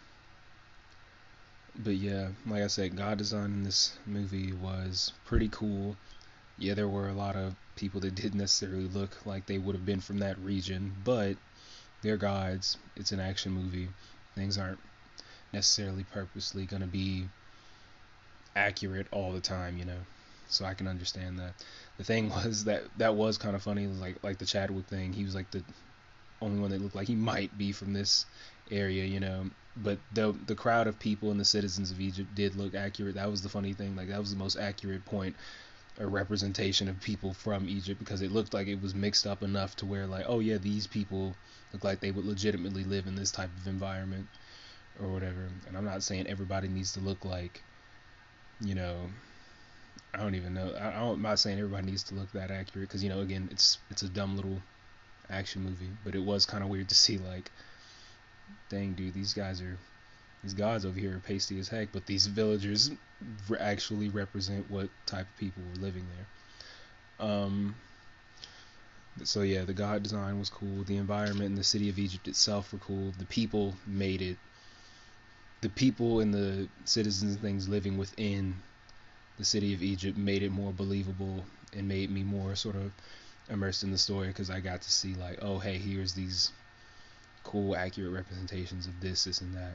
but 1.77 1.95
yeah, 1.95 2.29
like 2.47 2.63
I 2.63 2.67
said, 2.67 2.95
God 2.95 3.17
design 3.17 3.45
in 3.45 3.63
this 3.63 3.97
movie 4.05 4.53
was 4.53 5.11
pretty 5.25 5.49
cool. 5.49 5.97
Yeah, 6.57 6.73
there 6.73 6.87
were 6.87 7.09
a 7.09 7.13
lot 7.13 7.35
of 7.35 7.55
people 7.75 7.99
that 8.01 8.15
didn't 8.15 8.39
necessarily 8.39 8.87
look 8.87 9.25
like 9.25 9.45
they 9.45 9.57
would 9.57 9.75
have 9.75 9.85
been 9.85 9.99
from 10.01 10.19
that 10.19 10.37
region, 10.39 10.93
but 11.03 11.37
they're 12.01 12.17
gods. 12.17 12.77
It's 12.95 13.11
an 13.11 13.19
action 13.19 13.51
movie. 13.51 13.89
Things 14.35 14.57
aren't 14.57 14.79
necessarily 15.53 16.03
purposely 16.03 16.65
going 16.65 16.81
to 16.81 16.87
be 16.87 17.27
accurate 18.55 19.07
all 19.11 19.31
the 19.31 19.41
time, 19.41 19.77
you 19.77 19.85
know. 19.85 19.99
So 20.47 20.65
I 20.65 20.73
can 20.73 20.87
understand 20.87 21.39
that. 21.39 21.53
The 21.97 22.03
thing 22.03 22.29
was 22.45 22.65
that 22.65 22.83
that 22.97 23.15
was 23.15 23.37
kind 23.37 23.55
of 23.55 23.63
funny, 23.63 23.87
like 23.87 24.23
like 24.23 24.37
the 24.37 24.45
Chadwick 24.45 24.87
thing. 24.87 25.13
He 25.13 25.23
was 25.23 25.35
like 25.35 25.51
the 25.51 25.63
only 26.41 26.59
one 26.59 26.71
that 26.71 26.81
looked 26.81 26.95
like 26.95 27.07
he 27.07 27.15
might 27.15 27.57
be 27.57 27.71
from 27.71 27.93
this 27.93 28.25
area, 28.71 29.05
you 29.05 29.19
know. 29.19 29.49
But 29.77 29.99
the 30.13 30.35
the 30.47 30.55
crowd 30.55 30.87
of 30.87 30.99
people 30.99 31.31
and 31.31 31.39
the 31.39 31.45
citizens 31.45 31.91
of 31.91 31.99
Egypt 31.99 32.33
did 32.35 32.55
look 32.55 32.75
accurate. 32.75 33.15
That 33.15 33.29
was 33.29 33.41
the 33.41 33.49
funny 33.49 33.73
thing. 33.73 33.95
Like 33.95 34.09
that 34.09 34.19
was 34.19 34.31
the 34.31 34.37
most 34.39 34.57
accurate 34.57 35.05
point 35.05 35.35
a 35.99 36.07
representation 36.07 36.89
of 36.89 36.99
people 37.01 37.33
from 37.33 37.69
Egypt 37.69 37.99
because 37.99 38.21
it 38.21 38.31
looked 38.31 38.53
like 38.53 38.67
it 38.67 38.81
was 38.81 38.93
mixed 38.93 39.25
up 39.25 39.43
enough 39.43 39.75
to 39.77 39.85
where 39.85 40.07
like, 40.07 40.25
oh 40.27 40.39
yeah, 40.39 40.57
these 40.57 40.87
people 40.87 41.35
look 41.71 41.83
like 41.83 41.99
they 41.99 42.11
would 42.11 42.25
legitimately 42.25 42.83
live 42.83 43.07
in 43.07 43.15
this 43.15 43.31
type 43.31 43.49
of 43.59 43.67
environment 43.67 44.27
or 45.01 45.07
whatever. 45.07 45.49
And 45.67 45.77
I'm 45.77 45.85
not 45.85 46.03
saying 46.03 46.27
everybody 46.27 46.67
needs 46.67 46.93
to 46.93 46.99
look 46.99 47.23
like 47.23 47.61
you 48.61 48.75
know, 48.75 49.09
I 50.13 50.17
don't 50.19 50.35
even 50.35 50.53
know. 50.53 50.71
I, 50.79 51.09
am 51.09 51.21
not 51.21 51.39
saying 51.39 51.57
everybody 51.57 51.87
needs 51.87 52.03
to 52.03 52.15
look 52.15 52.31
that 52.31 52.51
accurate 52.51 52.87
because 52.87 53.03
you 53.03 53.09
know, 53.09 53.21
again, 53.21 53.49
it's 53.51 53.77
it's 53.89 54.01
a 54.01 54.09
dumb 54.09 54.35
little 54.35 54.61
action 55.29 55.63
movie, 55.63 55.89
but 56.03 56.15
it 56.15 56.23
was 56.23 56.45
kind 56.45 56.63
of 56.63 56.69
weird 56.69 56.89
to 56.89 56.95
see 56.95 57.17
like, 57.17 57.51
dang, 58.69 58.93
dude, 58.93 59.13
these 59.13 59.33
guys 59.33 59.61
are 59.61 59.77
these 60.45 60.53
gods 60.53 60.85
over 60.85 60.99
here 60.99 61.15
are 61.15 61.19
pasty 61.19 61.57
as 61.57 61.67
heck, 61.67 61.91
but 61.91 62.05
these 62.05 62.27
villagers 62.27 62.91
actually 63.59 64.09
represent 64.09 64.69
what 64.69 64.89
type 65.07 65.25
of 65.27 65.37
people 65.39 65.63
were 65.73 65.81
living 65.81 66.05
there. 66.15 67.27
Um, 67.27 67.73
so 69.23 69.41
yeah, 69.41 69.63
the 69.63 69.73
god 69.73 70.03
design 70.03 70.37
was 70.37 70.51
cool. 70.51 70.83
The 70.83 70.97
environment 70.97 71.49
and 71.49 71.57
the 71.57 71.63
city 71.63 71.89
of 71.89 71.97
Egypt 71.97 72.27
itself 72.27 72.71
were 72.71 72.77
cool. 72.77 73.11
The 73.17 73.25
people 73.25 73.73
made 73.87 74.21
it 74.21 74.37
the 75.61 75.69
people 75.69 76.19
and 76.19 76.31
the 76.31 76.67
citizens 76.83 77.33
and 77.33 77.41
things 77.41 77.67
living 77.67 77.97
within 77.97 78.53
the 79.39 79.45
city 79.45 79.73
of 79.73 79.81
Egypt 79.81 80.15
made 80.15 80.43
it 80.43 80.51
more 80.51 80.71
believable 80.71 81.43
and 81.73 81.87
made 81.87 82.11
me 82.11 82.21
more 82.21 82.55
sort 82.55 82.75
of 82.75 82.91
immersed 83.49 83.81
in 83.81 83.91
the 83.91 83.97
story 83.97 84.27
because 84.27 84.51
I 84.51 84.59
got 84.59 84.83
to 84.83 84.91
see 84.91 85.15
like, 85.15 85.39
oh 85.41 85.57
hey, 85.57 85.79
here's 85.79 86.13
these 86.13 86.51
cool, 87.43 87.75
accurate 87.75 88.13
representations 88.13 88.85
of 88.85 88.99
this, 88.99 89.23
this, 89.23 89.41
and 89.41 89.55
that. 89.55 89.73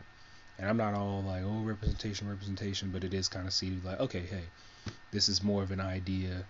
And 0.61 0.69
I'm 0.69 0.77
not 0.77 0.93
all 0.93 1.23
like, 1.27 1.43
oh, 1.43 1.63
representation, 1.63 2.29
representation, 2.29 2.91
but 2.91 3.03
it 3.03 3.15
is 3.15 3.29
kind 3.29 3.47
of 3.47 3.53
seeded 3.55 3.83
like, 3.83 3.99
okay, 3.99 4.21
hey, 4.21 4.45
this 5.11 5.31
is 5.31 5.43
more 5.43 5.63
of 5.63 5.71
an 5.71 5.81
idea 5.81 6.45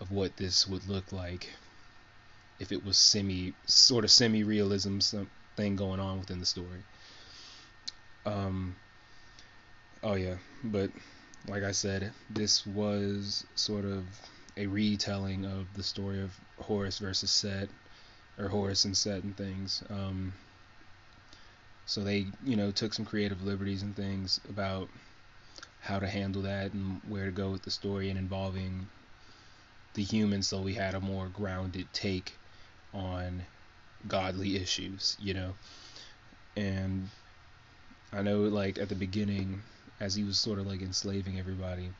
of 0.00 0.10
what 0.10 0.36
this 0.36 0.66
would 0.66 0.88
look 0.88 1.12
like 1.12 1.48
if 2.58 2.72
it 2.72 2.84
was 2.84 2.96
semi, 2.96 3.54
sort 3.66 4.02
of 4.04 4.10
semi-realism 4.10 4.98
thing 5.56 5.76
going 5.76 6.00
on 6.00 6.18
within 6.18 6.40
the 6.40 6.46
story. 6.46 6.82
Um, 8.26 8.74
oh 10.02 10.14
yeah, 10.14 10.36
but 10.64 10.90
like 11.46 11.62
I 11.62 11.70
said, 11.70 12.12
this 12.30 12.66
was 12.66 13.46
sort 13.54 13.84
of 13.84 14.04
a 14.56 14.66
retelling 14.66 15.44
of 15.44 15.72
the 15.74 15.84
story 15.84 16.20
of 16.20 16.32
Horus 16.58 16.98
versus 16.98 17.30
Set, 17.30 17.68
or 18.38 18.48
Horus 18.48 18.84
and 18.84 18.96
Set 18.96 19.22
and 19.22 19.36
things. 19.36 19.84
Um, 19.88 20.32
so 21.86 22.02
they, 22.02 22.26
you 22.44 22.56
know, 22.56 22.70
took 22.70 22.94
some 22.94 23.04
creative 23.04 23.42
liberties 23.42 23.82
and 23.82 23.94
things 23.94 24.40
about 24.48 24.88
how 25.80 25.98
to 25.98 26.06
handle 26.06 26.42
that 26.42 26.72
and 26.72 27.00
where 27.08 27.26
to 27.26 27.32
go 27.32 27.50
with 27.50 27.62
the 27.62 27.70
story 27.70 28.08
and 28.08 28.18
involving 28.18 28.86
the 29.94 30.02
humans 30.02 30.48
so 30.48 30.60
we 30.60 30.74
had 30.74 30.94
a 30.94 31.00
more 31.00 31.28
grounded 31.28 31.86
take 31.92 32.32
on 32.94 33.42
godly 34.08 34.56
issues, 34.56 35.16
you 35.20 35.34
know. 35.34 35.52
And 36.56 37.08
I 38.12 38.22
know 38.22 38.42
like 38.42 38.78
at 38.78 38.88
the 38.88 38.94
beginning, 38.94 39.62
as 40.00 40.14
he 40.14 40.24
was 40.24 40.38
sort 40.38 40.58
of 40.58 40.66
like 40.66 40.82
enslaving 40.82 41.38
everybody, 41.38 41.90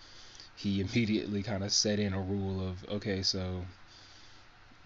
he 0.57 0.81
immediately 0.93 1.43
kind 1.43 1.65
of 1.65 1.73
set 1.73 1.99
in 1.99 2.13
a 2.13 2.21
rule 2.21 2.67
of 2.67 2.85
okay, 2.89 3.23
so 3.23 3.65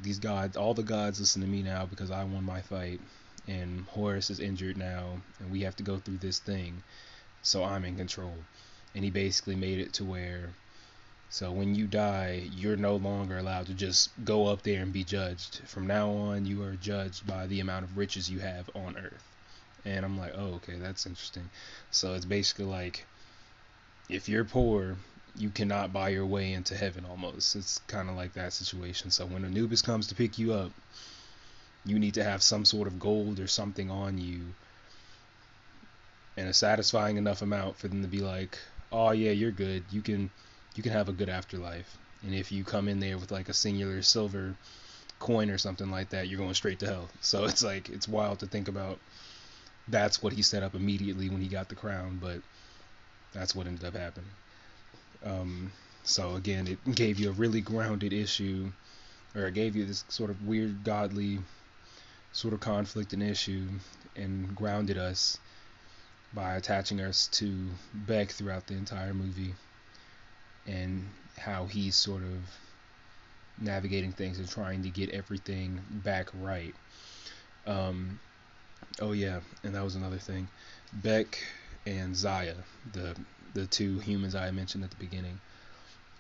these 0.00 0.18
gods, 0.18 0.56
all 0.56 0.74
the 0.74 0.82
gods 0.82 1.20
listen 1.20 1.42
to 1.42 1.48
me 1.48 1.62
now 1.62 1.87
because 1.87 2.11
I 2.11 2.24
won 2.24 2.44
my 2.44 2.61
fight, 2.61 3.00
and 3.46 3.85
Horus 3.87 4.30
is 4.30 4.40
injured 4.40 4.76
now, 4.76 5.20
and 5.38 5.50
we 5.50 5.61
have 5.62 5.76
to 5.76 5.82
go 5.82 5.98
through 5.98 6.18
this 6.18 6.38
thing, 6.38 6.82
so 7.42 7.64
I'm 7.64 7.85
in 7.85 7.96
control. 7.96 8.35
And 8.94 9.04
he 9.04 9.11
basically 9.11 9.56
made 9.56 9.78
it 9.78 9.92
to 9.94 10.04
where, 10.04 10.50
so 11.28 11.52
when 11.52 11.74
you 11.74 11.87
die, 11.87 12.48
you're 12.56 12.76
no 12.76 12.96
longer 12.96 13.38
allowed 13.38 13.66
to 13.66 13.74
just 13.74 14.11
go 14.24 14.46
up 14.46 14.62
there 14.62 14.82
and 14.82 14.92
be 14.92 15.04
judged. 15.04 15.61
From 15.66 15.87
now 15.87 16.11
on, 16.11 16.46
you 16.46 16.62
are 16.62 16.76
judged 16.76 17.26
by 17.26 17.46
the 17.46 17.61
amount 17.61 17.85
of 17.85 17.96
riches 17.96 18.30
you 18.30 18.38
have 18.38 18.70
on 18.74 18.96
Earth. 18.96 19.22
And 19.85 20.04
I'm 20.04 20.18
like, 20.18 20.32
oh, 20.37 20.54
okay, 20.54 20.76
that's 20.78 21.06
interesting. 21.06 21.48
So 21.90 22.14
it's 22.14 22.24
basically 22.24 22.64
like, 22.64 23.06
if 24.09 24.28
you're 24.28 24.44
poor, 24.44 24.96
you 25.37 25.50
cannot 25.50 25.92
buy 25.92 26.09
your 26.09 26.26
way 26.26 26.52
into 26.52 26.74
heaven 26.74 27.04
almost. 27.04 27.54
It's 27.54 27.78
kind 27.87 28.09
of 28.09 28.16
like 28.16 28.32
that 28.35 28.52
situation. 28.52 29.11
So 29.11 29.26
when 29.26 29.44
Anubis 29.44 29.82
comes 29.82 30.06
to 30.09 30.14
pick 30.14 30.38
you 30.38 30.54
up, 30.54 30.72
you 31.87 31.99
need 31.99 32.14
to 32.14 32.25
have 32.25 32.42
some 32.42 32.64
sort 32.64 32.88
of 32.88 32.99
gold 32.99 33.38
or 33.38 33.46
something 33.46 33.90
on 33.90 34.18
you 34.18 34.40
and 36.37 36.49
a 36.49 36.53
satisfying 36.53 37.16
enough 37.16 37.42
amount 37.42 37.77
for 37.77 37.88
them 37.88 38.03
to 38.03 38.09
be 38.09 38.18
like, 38.18 38.59
"Oh 38.92 39.12
yeah, 39.12 39.31
you're 39.31 39.53
good. 39.53 39.85
You 39.90 40.03
can 40.03 40.31
you 40.75 40.83
can 40.83 40.92
have 40.92 41.09
a 41.09 41.12
good 41.12 41.29
afterlife." 41.29 41.96
And 42.22 42.35
if 42.35 42.53
you 42.53 42.64
come 42.64 42.88
in 42.88 43.01
there 43.01 43.18
with 43.18 43.31
like 43.31 43.49
a 43.49 43.55
singular 43.55 44.03
silver 44.03 44.55
coin 45.18 45.49
or 45.49 45.59
something 45.59 45.90
like 45.90 46.11
that, 46.11 46.29
you're 46.29 46.38
going 46.38 46.55
straight 46.55 46.81
to 46.81 46.87
hell. 46.87 47.09
So 47.20 47.44
it's 47.44 47.62
like 47.62 47.88
it's 47.88 48.09
wild 48.09 48.40
to 48.40 48.46
think 48.46 48.68
about. 48.68 48.99
That's 49.88 50.22
what 50.22 50.33
he 50.33 50.42
set 50.42 50.64
up 50.64 50.75
immediately 50.75 51.31
when 51.31 51.40
he 51.40 51.46
got 51.49 51.68
the 51.68 51.77
crown, 51.77 52.18
but 52.20 52.40
that's 53.33 53.55
what 53.55 53.68
ended 53.68 53.85
up 53.85 53.94
happening. 53.94 54.31
Um, 55.25 55.72
so 56.03 56.35
again, 56.35 56.66
it 56.66 56.94
gave 56.94 57.20
you 57.20 57.29
a 57.31 57.33
really 57.33 57.61
grounded 57.61 58.12
issue, 58.12 58.72
or 59.35 59.46
it 59.46 59.55
gave 59.55 59.77
you 59.77 59.87
this 59.87 60.05
sort 60.09 60.31
of 60.31 60.44
weird 60.44 60.83
godly 60.83 61.38
sort 62.37 62.53
of 62.53 62.61
conflict 62.61 63.12
and 63.12 63.22
issue, 63.22 63.66
and 64.14 64.55
grounded 64.55 64.99
us 64.99 65.38
by 66.35 66.57
attaching 66.57 67.01
us 67.01 67.29
to 67.29 67.68
Bek 67.94 68.31
throughout 68.31 68.66
the 68.66 68.75
entire 68.75 69.14
movie, 69.14 69.55
and 70.66 71.09
how 71.38 71.66
he's 71.66 71.96
sort 71.96 72.22
of 72.22 72.38
navigating 73.59 74.12
things 74.12 74.38
and 74.38 74.49
trying 74.49 74.83
to 74.83 74.90
get 74.90 75.11
everything 75.11 75.81
back 76.05 76.29
right. 76.40 76.75
Um, 77.66 78.20
oh 79.01 79.12
yeah, 79.12 79.40
and 79.64 79.75
that 79.75 79.83
was 79.83 79.94
another 79.94 80.18
thing. 80.18 80.49
Bek 80.92 81.38
and 81.87 82.14
Zaya, 82.14 82.55
the 82.92 83.16
the 83.55 83.66
two 83.66 83.99
humans 84.01 84.35
I 84.35 84.51
mentioned 84.51 84.85
at 84.85 84.90
the 84.90 84.96
beginning. 84.96 85.40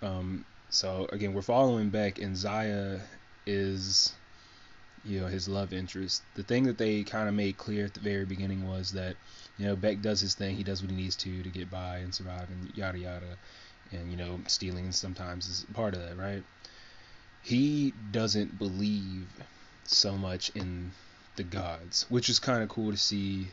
Um, 0.00 0.44
so 0.70 1.06
again, 1.12 1.34
we're 1.34 1.42
following 1.42 1.90
Bek, 1.90 2.18
and 2.18 2.36
Zaya 2.36 3.00
is, 3.46 4.14
you 5.06 5.20
know, 5.20 5.26
his 5.26 5.48
love 5.48 5.72
interest. 5.72 6.22
The 6.34 6.42
thing 6.42 6.64
that 6.64 6.78
they 6.78 7.02
kind 7.02 7.28
of 7.28 7.34
made 7.34 7.56
clear 7.56 7.84
at 7.86 7.94
the 7.94 8.00
very 8.00 8.24
beginning 8.24 8.68
was 8.68 8.92
that, 8.92 9.16
you 9.58 9.66
know, 9.66 9.76
Bek 9.76 10.02
does 10.02 10.20
his 10.20 10.34
thing. 10.34 10.56
He 10.56 10.64
does 10.64 10.82
what 10.82 10.90
he 10.90 10.96
needs 10.96 11.16
to 11.16 11.42
to 11.42 11.48
get 11.48 11.70
by 11.70 11.98
and 11.98 12.14
survive, 12.14 12.48
and 12.50 12.76
yada 12.76 12.98
yada. 12.98 13.38
And 13.92 14.10
you 14.10 14.16
know, 14.16 14.40
stealing 14.46 14.92
sometimes 14.92 15.48
is 15.48 15.66
part 15.72 15.94
of 15.94 16.00
that, 16.00 16.16
right? 16.16 16.42
He 17.42 17.94
doesn't 18.10 18.58
believe 18.58 19.28
so 19.84 20.16
much 20.16 20.50
in 20.54 20.90
the 21.36 21.44
gods, 21.44 22.06
which 22.08 22.28
is 22.28 22.38
kind 22.38 22.62
of 22.62 22.68
cool 22.68 22.90
to 22.90 22.96
see 22.96 23.48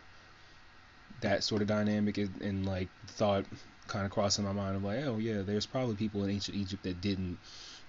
that 1.21 1.43
sort 1.43 1.61
of 1.61 1.67
dynamic 1.67 2.17
and, 2.17 2.41
and 2.41 2.65
like 2.65 2.89
thought 3.07 3.45
kind 3.87 4.05
of 4.05 4.11
crossing 4.11 4.45
my 4.45 4.51
mind 4.51 4.75
of 4.75 4.83
like, 4.83 5.03
oh 5.05 5.17
yeah, 5.17 5.41
there's 5.41 5.65
probably 5.65 5.95
people 5.95 6.23
in 6.23 6.29
ancient 6.29 6.57
Egypt 6.57 6.83
that 6.83 7.01
didn't 7.01 7.37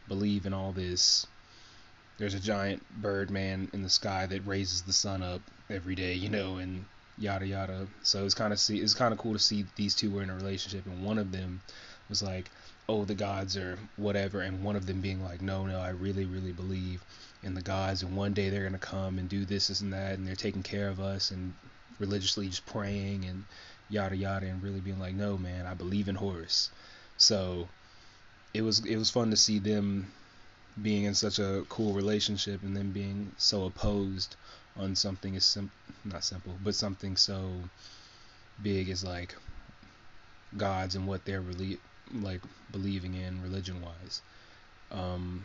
believe 0.09 0.46
in 0.46 0.53
all 0.53 0.72
this. 0.72 1.27
There's 2.18 2.35
a 2.35 2.40
giant 2.40 2.83
bird 3.00 3.31
man 3.31 3.68
in 3.72 3.83
the 3.83 3.90
sky 3.90 4.27
that 4.27 4.46
raises 4.46 4.83
the 4.83 4.92
sun 4.92 5.22
up 5.22 5.40
every 5.68 5.94
day, 5.94 6.14
you 6.14 6.29
know, 6.29 6.57
and 6.57 6.85
yada 7.18 7.46
yada. 7.46 7.87
So 8.03 8.24
it's 8.24 8.35
kind 8.35 8.53
of 8.53 8.59
see 8.61 8.79
it's 8.79 8.94
kind 8.94 9.12
of 9.12 9.18
cool 9.18 9.33
to 9.33 9.38
see 9.38 9.64
these 9.77 9.94
two 9.94 10.11
were 10.11 10.22
in 10.22 10.31
a 10.31 10.37
relationship, 10.37 10.87
and 10.87 11.05
one 11.05 11.18
of 11.18 11.33
them 11.33 11.61
was 12.09 12.22
like, 12.22 12.50
oh, 12.88 13.05
the 13.05 13.14
gods 13.14 13.57
or 13.57 13.79
whatever, 13.96 14.42
and 14.42 14.62
one 14.62 14.77
of 14.77 14.87
them 14.87 15.00
being 15.00 15.22
like, 15.24 15.40
no, 15.42 15.66
no, 15.66 15.81
I 15.81 15.90
really, 15.90 16.27
really 16.27 16.53
believe 16.53 17.03
in 17.42 17.55
the 17.55 17.62
gods, 17.62 18.03
and 18.03 18.16
one 18.16 18.33
day 18.33 18.50
they're 18.50 18.64
gonna 18.64 18.79
come 18.79 19.18
and 19.18 19.29
do 19.29 19.44
this, 19.44 19.68
this, 19.68 19.81
and 19.81 19.92
that, 19.92 20.18
and 20.18 20.27
they're 20.27 20.35
taking 20.35 20.62
care 20.62 20.88
of 20.88 21.00
us, 21.00 21.31
and 21.31 21.55
religiously 21.98 22.48
just 22.48 22.66
praying 22.66 23.24
and 23.24 23.44
yada 23.88 24.16
yada 24.16 24.46
and 24.46 24.62
really 24.62 24.81
being 24.81 24.98
like 24.98 25.14
no 25.14 25.37
man 25.37 25.66
i 25.66 25.74
believe 25.74 26.09
in 26.09 26.14
horus 26.14 26.70
so 27.16 27.68
it 28.53 28.62
was 28.62 28.85
it 28.85 28.96
was 28.96 29.11
fun 29.11 29.31
to 29.31 29.37
see 29.37 29.59
them 29.59 30.11
being 30.82 31.04
in 31.04 31.14
such 31.14 31.38
a 31.38 31.64
cool 31.68 31.92
relationship 31.92 32.62
and 32.62 32.76
then 32.76 32.90
being 32.90 33.32
so 33.37 33.64
opposed 33.66 34.37
on 34.76 34.94
something 34.94 35.37
as 35.37 35.44
sim- 35.44 35.70
not 36.04 36.24
simple 36.24 36.58
but 36.62 36.74
something 36.74 37.16
so 37.16 37.62
big 38.62 38.88
as 38.88 39.04
like 39.04 39.34
gods 40.56 40.94
and 40.94 41.06
what 41.06 41.24
they're 41.24 41.40
really 41.40 41.78
like 42.12 42.40
believing 42.70 43.14
in 43.14 43.42
religion 43.42 43.80
wise 43.80 44.20
um 44.90 45.44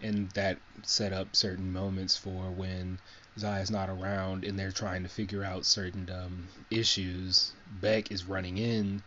and 0.00 0.30
that 0.32 0.58
set 0.82 1.12
up 1.12 1.34
certain 1.34 1.72
moments 1.72 2.16
for 2.16 2.50
when 2.50 2.98
Zaya's 3.38 3.70
not 3.70 3.88
around 3.88 4.44
and 4.44 4.58
they're 4.58 4.70
trying 4.70 5.02
to 5.02 5.08
figure 5.08 5.42
out 5.42 5.64
certain 5.64 6.10
um, 6.10 6.48
issues. 6.70 7.52
Bek 7.80 8.10
is 8.12 8.24
running 8.26 8.58
in 8.58 9.02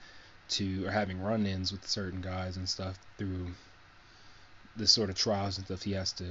to 0.50 0.86
or 0.86 0.92
having 0.92 1.22
run-ins 1.22 1.72
with 1.72 1.88
certain 1.88 2.22
guys 2.22 2.58
and 2.58 2.68
stuff 2.68 2.98
through 3.18 3.54
the 4.78 4.88
sort 4.88 5.10
of 5.10 5.16
trials 5.16 5.58
and 5.58 5.66
stuff 5.66 5.84
he 5.84 5.94
has 5.94 6.12
to. 6.14 6.26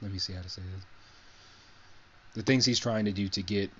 Let 0.00 0.12
me 0.12 0.18
see 0.18 0.32
how 0.32 0.42
to 0.42 0.48
say 0.48 0.62
this. 0.62 0.84
The 2.34 2.42
things 2.42 2.64
he's 2.64 2.78
trying 2.78 3.06
to 3.06 3.12
do 3.12 3.28
to 3.28 3.42
get 3.42 3.70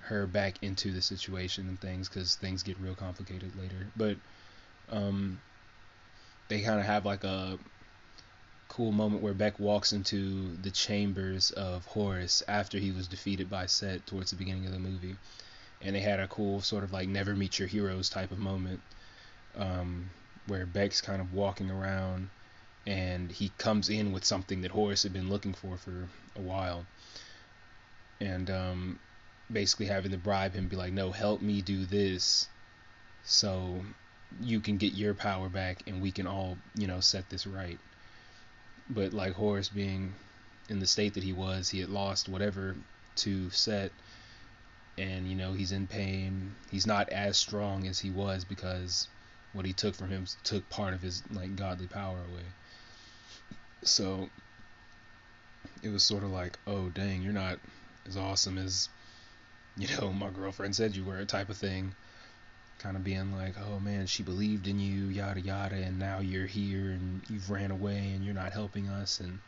her 0.00 0.26
back 0.26 0.54
into 0.62 0.90
the 0.90 1.02
situation 1.02 1.68
and 1.68 1.78
things 1.80 2.08
because 2.08 2.36
things 2.36 2.62
get 2.62 2.80
real 2.80 2.94
complicated 2.94 3.52
later. 3.60 3.86
But 3.96 4.16
um, 4.90 5.40
they 6.48 6.62
kind 6.62 6.80
of 6.80 6.86
have 6.86 7.04
like 7.04 7.24
a 7.24 7.58
cool 8.68 8.92
moment 8.92 9.22
where 9.22 9.34
Bek 9.34 9.58
walks 9.58 9.92
into 9.92 10.56
the 10.62 10.70
chambers 10.70 11.50
of 11.50 11.84
Horus 11.86 12.42
after 12.48 12.78
he 12.78 12.90
was 12.90 13.08
defeated 13.08 13.50
by 13.50 13.66
Set 13.66 14.06
towards 14.06 14.30
the 14.30 14.36
beginning 14.36 14.66
of 14.66 14.72
the 14.72 14.78
movie, 14.78 15.16
and 15.82 15.94
they 15.94 16.00
had 16.00 16.20
a 16.20 16.28
cool 16.28 16.60
sort 16.60 16.84
of 16.84 16.92
like 16.92 17.08
never 17.08 17.34
meet 17.34 17.58
your 17.58 17.68
heroes 17.68 18.08
type 18.08 18.30
of 18.30 18.38
moment, 18.38 18.80
um, 19.56 20.10
where 20.46 20.66
Bek's 20.66 21.00
kind 21.00 21.20
of 21.20 21.34
walking 21.34 21.70
around, 21.70 22.30
and 22.88 23.30
he 23.30 23.52
comes 23.58 23.88
in 23.88 24.12
with 24.12 24.24
something 24.24 24.62
that 24.62 24.70
Horus 24.70 25.02
had 25.02 25.12
been 25.12 25.28
looking 25.28 25.54
for 25.54 25.76
for 25.76 26.08
a 26.36 26.40
while, 26.40 26.86
and 28.20 28.50
um, 28.50 28.98
basically 29.52 29.86
having 29.86 30.10
to 30.12 30.18
bribe 30.18 30.54
him, 30.54 30.68
be 30.68 30.76
like, 30.76 30.92
no, 30.92 31.12
help 31.12 31.42
me 31.42 31.60
do 31.60 31.84
this, 31.84 32.48
so 33.24 33.82
you 34.40 34.60
can 34.60 34.76
get 34.76 34.92
your 34.94 35.14
power 35.14 35.48
back, 35.48 35.82
and 35.86 36.02
we 36.02 36.10
can 36.10 36.26
all, 36.26 36.56
you 36.74 36.86
know, 36.86 37.00
set 37.00 37.28
this 37.30 37.46
right 37.46 37.78
but 38.90 39.12
like 39.12 39.32
Horus 39.32 39.68
being 39.68 40.14
in 40.68 40.78
the 40.78 40.86
state 40.86 41.14
that 41.14 41.22
he 41.22 41.32
was, 41.32 41.68
he 41.68 41.80
had 41.80 41.88
lost 41.88 42.28
whatever 42.28 42.76
to 43.16 43.50
Set, 43.50 43.92
and 44.96 45.28
you 45.28 45.36
know 45.36 45.52
he's 45.52 45.72
in 45.72 45.86
pain. 45.86 46.54
He's 46.70 46.86
not 46.86 47.08
as 47.10 47.36
strong 47.36 47.86
as 47.86 47.98
he 47.98 48.10
was 48.10 48.44
because 48.44 49.08
what 49.52 49.66
he 49.66 49.72
took 49.72 49.94
from 49.94 50.10
him 50.10 50.26
took 50.44 50.68
part 50.70 50.94
of 50.94 51.02
his 51.02 51.22
like 51.32 51.56
godly 51.56 51.86
power 51.86 52.18
away. 52.30 52.44
So 53.82 54.28
it 55.82 55.90
was 55.90 56.02
sort 56.02 56.24
of 56.24 56.30
like, 56.30 56.58
oh 56.66 56.88
dang, 56.90 57.22
you're 57.22 57.32
not 57.32 57.58
as 58.06 58.16
awesome 58.16 58.58
as 58.58 58.88
you 59.76 59.88
know 59.96 60.12
my 60.12 60.30
girlfriend 60.30 60.74
said 60.76 60.96
you 60.96 61.04
were, 61.04 61.24
type 61.24 61.48
of 61.48 61.56
thing 61.56 61.94
kind 62.78 62.96
of 62.96 63.04
being 63.04 63.32
like, 63.36 63.54
oh 63.58 63.80
man, 63.80 64.06
she 64.06 64.22
believed 64.22 64.66
in 64.68 64.78
you, 64.78 65.06
yada 65.06 65.40
yada, 65.40 65.76
and 65.76 65.98
now 65.98 66.20
you're 66.20 66.46
here 66.46 66.90
and 66.92 67.20
you've 67.28 67.50
ran 67.50 67.70
away 67.70 68.12
and 68.14 68.24
you're 68.24 68.34
not 68.34 68.52
helping 68.52 68.88
us 68.88 69.20
and 69.20 69.38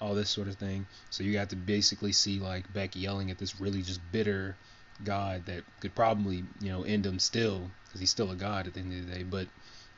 all 0.00 0.14
this 0.14 0.30
sort 0.30 0.48
of 0.48 0.54
thing. 0.54 0.86
So 1.10 1.24
you 1.24 1.32
got 1.32 1.50
to 1.50 1.56
basically 1.56 2.12
see 2.12 2.38
like 2.38 2.72
Bek 2.72 2.96
yelling 2.96 3.30
at 3.30 3.38
this 3.38 3.60
really 3.60 3.82
just 3.82 4.00
bitter 4.12 4.56
God 5.04 5.46
that 5.46 5.64
could 5.80 5.94
probably 5.94 6.44
you 6.60 6.70
know 6.70 6.84
end 6.84 7.04
him 7.04 7.18
still 7.18 7.70
because 7.86 8.00
he's 8.00 8.10
still 8.10 8.30
a 8.30 8.36
God 8.36 8.66
at 8.66 8.74
the 8.74 8.80
end 8.80 8.92
of 8.92 9.06
the 9.06 9.14
day, 9.14 9.22
but 9.24 9.46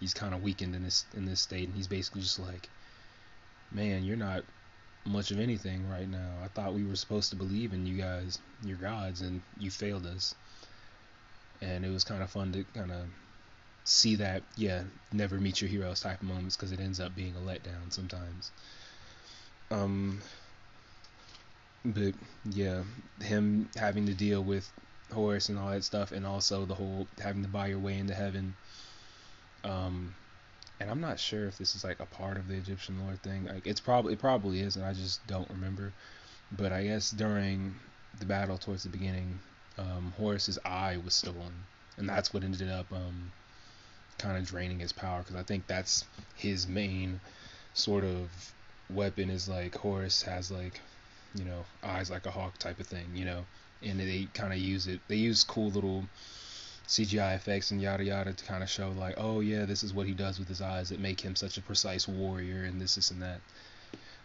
he's 0.00 0.14
kind 0.14 0.34
of 0.34 0.42
weakened 0.42 0.74
in 0.74 0.82
this 0.82 1.04
in 1.14 1.26
this 1.26 1.40
state 1.40 1.68
and 1.68 1.76
he's 1.76 1.88
basically 1.88 2.22
just 2.22 2.38
like, 2.38 2.68
man, 3.74 4.04
you're 4.04 4.16
not 4.16 4.44
much 5.06 5.30
of 5.30 5.40
anything 5.40 5.88
right 5.88 6.08
now. 6.08 6.38
I 6.42 6.48
thought 6.48 6.74
we 6.74 6.84
were 6.84 6.96
supposed 6.96 7.30
to 7.30 7.36
believe 7.36 7.72
in 7.72 7.86
you 7.86 7.96
guys, 7.96 8.38
your 8.64 8.78
gods, 8.78 9.20
and 9.20 9.42
you 9.58 9.70
failed 9.70 10.06
us 10.06 10.34
and 11.62 11.84
it 11.84 11.90
was 11.90 12.04
kind 12.04 12.22
of 12.22 12.30
fun 12.30 12.52
to 12.52 12.64
kind 12.74 12.90
of 12.90 13.06
see 13.84 14.16
that 14.16 14.42
yeah 14.56 14.82
never 15.12 15.38
meet 15.40 15.60
your 15.60 15.70
heroes 15.70 16.00
type 16.00 16.20
of 16.20 16.28
moments 16.28 16.56
because 16.56 16.72
it 16.72 16.80
ends 16.80 17.00
up 17.00 17.14
being 17.14 17.34
a 17.36 17.38
letdown 17.38 17.92
sometimes 17.92 18.52
um 19.70 20.20
but 21.84 22.14
yeah 22.44 22.82
him 23.22 23.68
having 23.76 24.06
to 24.06 24.14
deal 24.14 24.42
with 24.42 24.70
Horus 25.12 25.48
and 25.48 25.58
all 25.58 25.70
that 25.70 25.84
stuff 25.84 26.12
and 26.12 26.26
also 26.26 26.64
the 26.64 26.74
whole 26.74 27.06
having 27.20 27.42
to 27.42 27.48
buy 27.48 27.66
your 27.66 27.80
way 27.80 27.98
into 27.98 28.14
heaven 28.14 28.54
um 29.64 30.14
and 30.82 30.90
I'm 30.90 31.00
not 31.00 31.18
sure 31.18 31.46
if 31.46 31.56
this 31.56 31.74
is 31.74 31.84
like 31.84 32.00
a 32.00 32.06
part 32.06 32.36
of 32.36 32.48
the 32.48 32.54
Egyptian 32.54 33.00
lore 33.02 33.16
thing 33.16 33.46
like 33.46 33.66
it's 33.66 33.80
probably 33.80 34.12
it 34.12 34.18
probably 34.18 34.60
is 34.60 34.76
and 34.76 34.84
I 34.84 34.92
just 34.92 35.26
don't 35.26 35.48
remember 35.48 35.92
but 36.50 36.72
I 36.72 36.84
guess 36.84 37.10
during 37.10 37.74
the 38.18 38.26
battle 38.26 38.58
towards 38.58 38.82
the 38.82 38.90
beginning 38.90 39.38
um, 39.78 40.12
Horus's 40.16 40.58
eye 40.64 40.98
was 41.02 41.14
stolen, 41.14 41.52
and 41.96 42.08
that's 42.08 42.32
what 42.32 42.44
ended 42.44 42.70
up 42.70 42.86
um, 42.92 43.32
kind 44.18 44.36
of 44.36 44.46
draining 44.46 44.78
his 44.78 44.92
power 44.92 45.20
because 45.20 45.36
I 45.36 45.42
think 45.42 45.66
that's 45.66 46.04
his 46.34 46.66
main 46.66 47.20
sort 47.74 48.04
of 48.04 48.30
weapon 48.90 49.30
is 49.30 49.48
like 49.48 49.74
Horus 49.74 50.22
has 50.22 50.50
like 50.50 50.80
you 51.34 51.44
know 51.44 51.64
eyes 51.82 52.10
like 52.10 52.26
a 52.26 52.30
hawk 52.30 52.58
type 52.58 52.80
of 52.80 52.86
thing, 52.86 53.06
you 53.14 53.24
know, 53.24 53.44
and 53.82 53.98
they 53.98 54.28
kind 54.34 54.52
of 54.52 54.58
use 54.58 54.86
it. 54.86 55.00
They 55.08 55.16
use 55.16 55.44
cool 55.44 55.70
little 55.70 56.04
CGI 56.88 57.34
effects 57.34 57.70
and 57.70 57.80
yada 57.80 58.04
yada 58.04 58.32
to 58.32 58.44
kind 58.44 58.62
of 58.62 58.70
show 58.70 58.90
like, 58.90 59.14
oh 59.16 59.40
yeah, 59.40 59.64
this 59.64 59.82
is 59.82 59.94
what 59.94 60.06
he 60.06 60.12
does 60.12 60.38
with 60.38 60.48
his 60.48 60.60
eyes 60.60 60.88
that 60.88 61.00
make 61.00 61.20
him 61.20 61.36
such 61.36 61.56
a 61.56 61.62
precise 61.62 62.06
warrior 62.06 62.64
and 62.64 62.80
this, 62.80 62.96
this 62.96 63.10
and 63.10 63.22
that. 63.22 63.40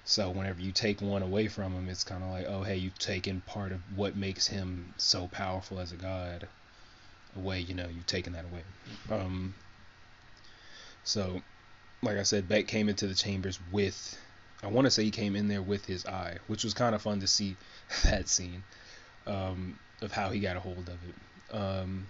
So 0.03 0.29
whenever 0.29 0.61
you 0.61 0.71
take 0.71 1.01
one 1.01 1.21
away 1.21 1.47
from 1.47 1.73
him, 1.73 1.89
it's 1.89 2.03
kind 2.03 2.23
of 2.23 2.29
like, 2.29 2.45
oh 2.47 2.63
hey, 2.63 2.77
you've 2.77 2.97
taken 2.97 3.41
part 3.41 3.71
of 3.71 3.79
what 3.95 4.15
makes 4.15 4.47
him 4.47 4.93
so 4.97 5.27
powerful 5.27 5.79
as 5.79 5.91
a 5.91 5.97
god 5.97 6.47
away. 7.35 7.59
You 7.59 7.75
know, 7.75 7.87
you've 7.93 8.07
taken 8.07 8.33
that 8.33 8.45
away. 8.45 8.63
Um, 9.11 9.53
so, 11.03 11.41
like 12.01 12.17
I 12.17 12.23
said, 12.23 12.49
Bek 12.49 12.67
came 12.67 12.89
into 12.89 13.07
the 13.07 13.15
chambers 13.15 13.59
with, 13.71 14.17
I 14.61 14.67
want 14.67 14.85
to 14.85 14.91
say 14.91 15.03
he 15.03 15.11
came 15.11 15.35
in 15.35 15.47
there 15.47 15.61
with 15.61 15.85
his 15.85 16.05
eye, 16.05 16.37
which 16.47 16.63
was 16.63 16.73
kind 16.73 16.95
of 16.95 17.01
fun 17.01 17.21
to 17.21 17.27
see 17.27 17.55
that 18.03 18.27
scene 18.27 18.63
um, 19.25 19.79
of 20.01 20.11
how 20.11 20.29
he 20.29 20.39
got 20.39 20.57
a 20.57 20.59
hold 20.59 20.89
of 20.89 20.97
it. 21.07 21.55
Um, 21.55 22.07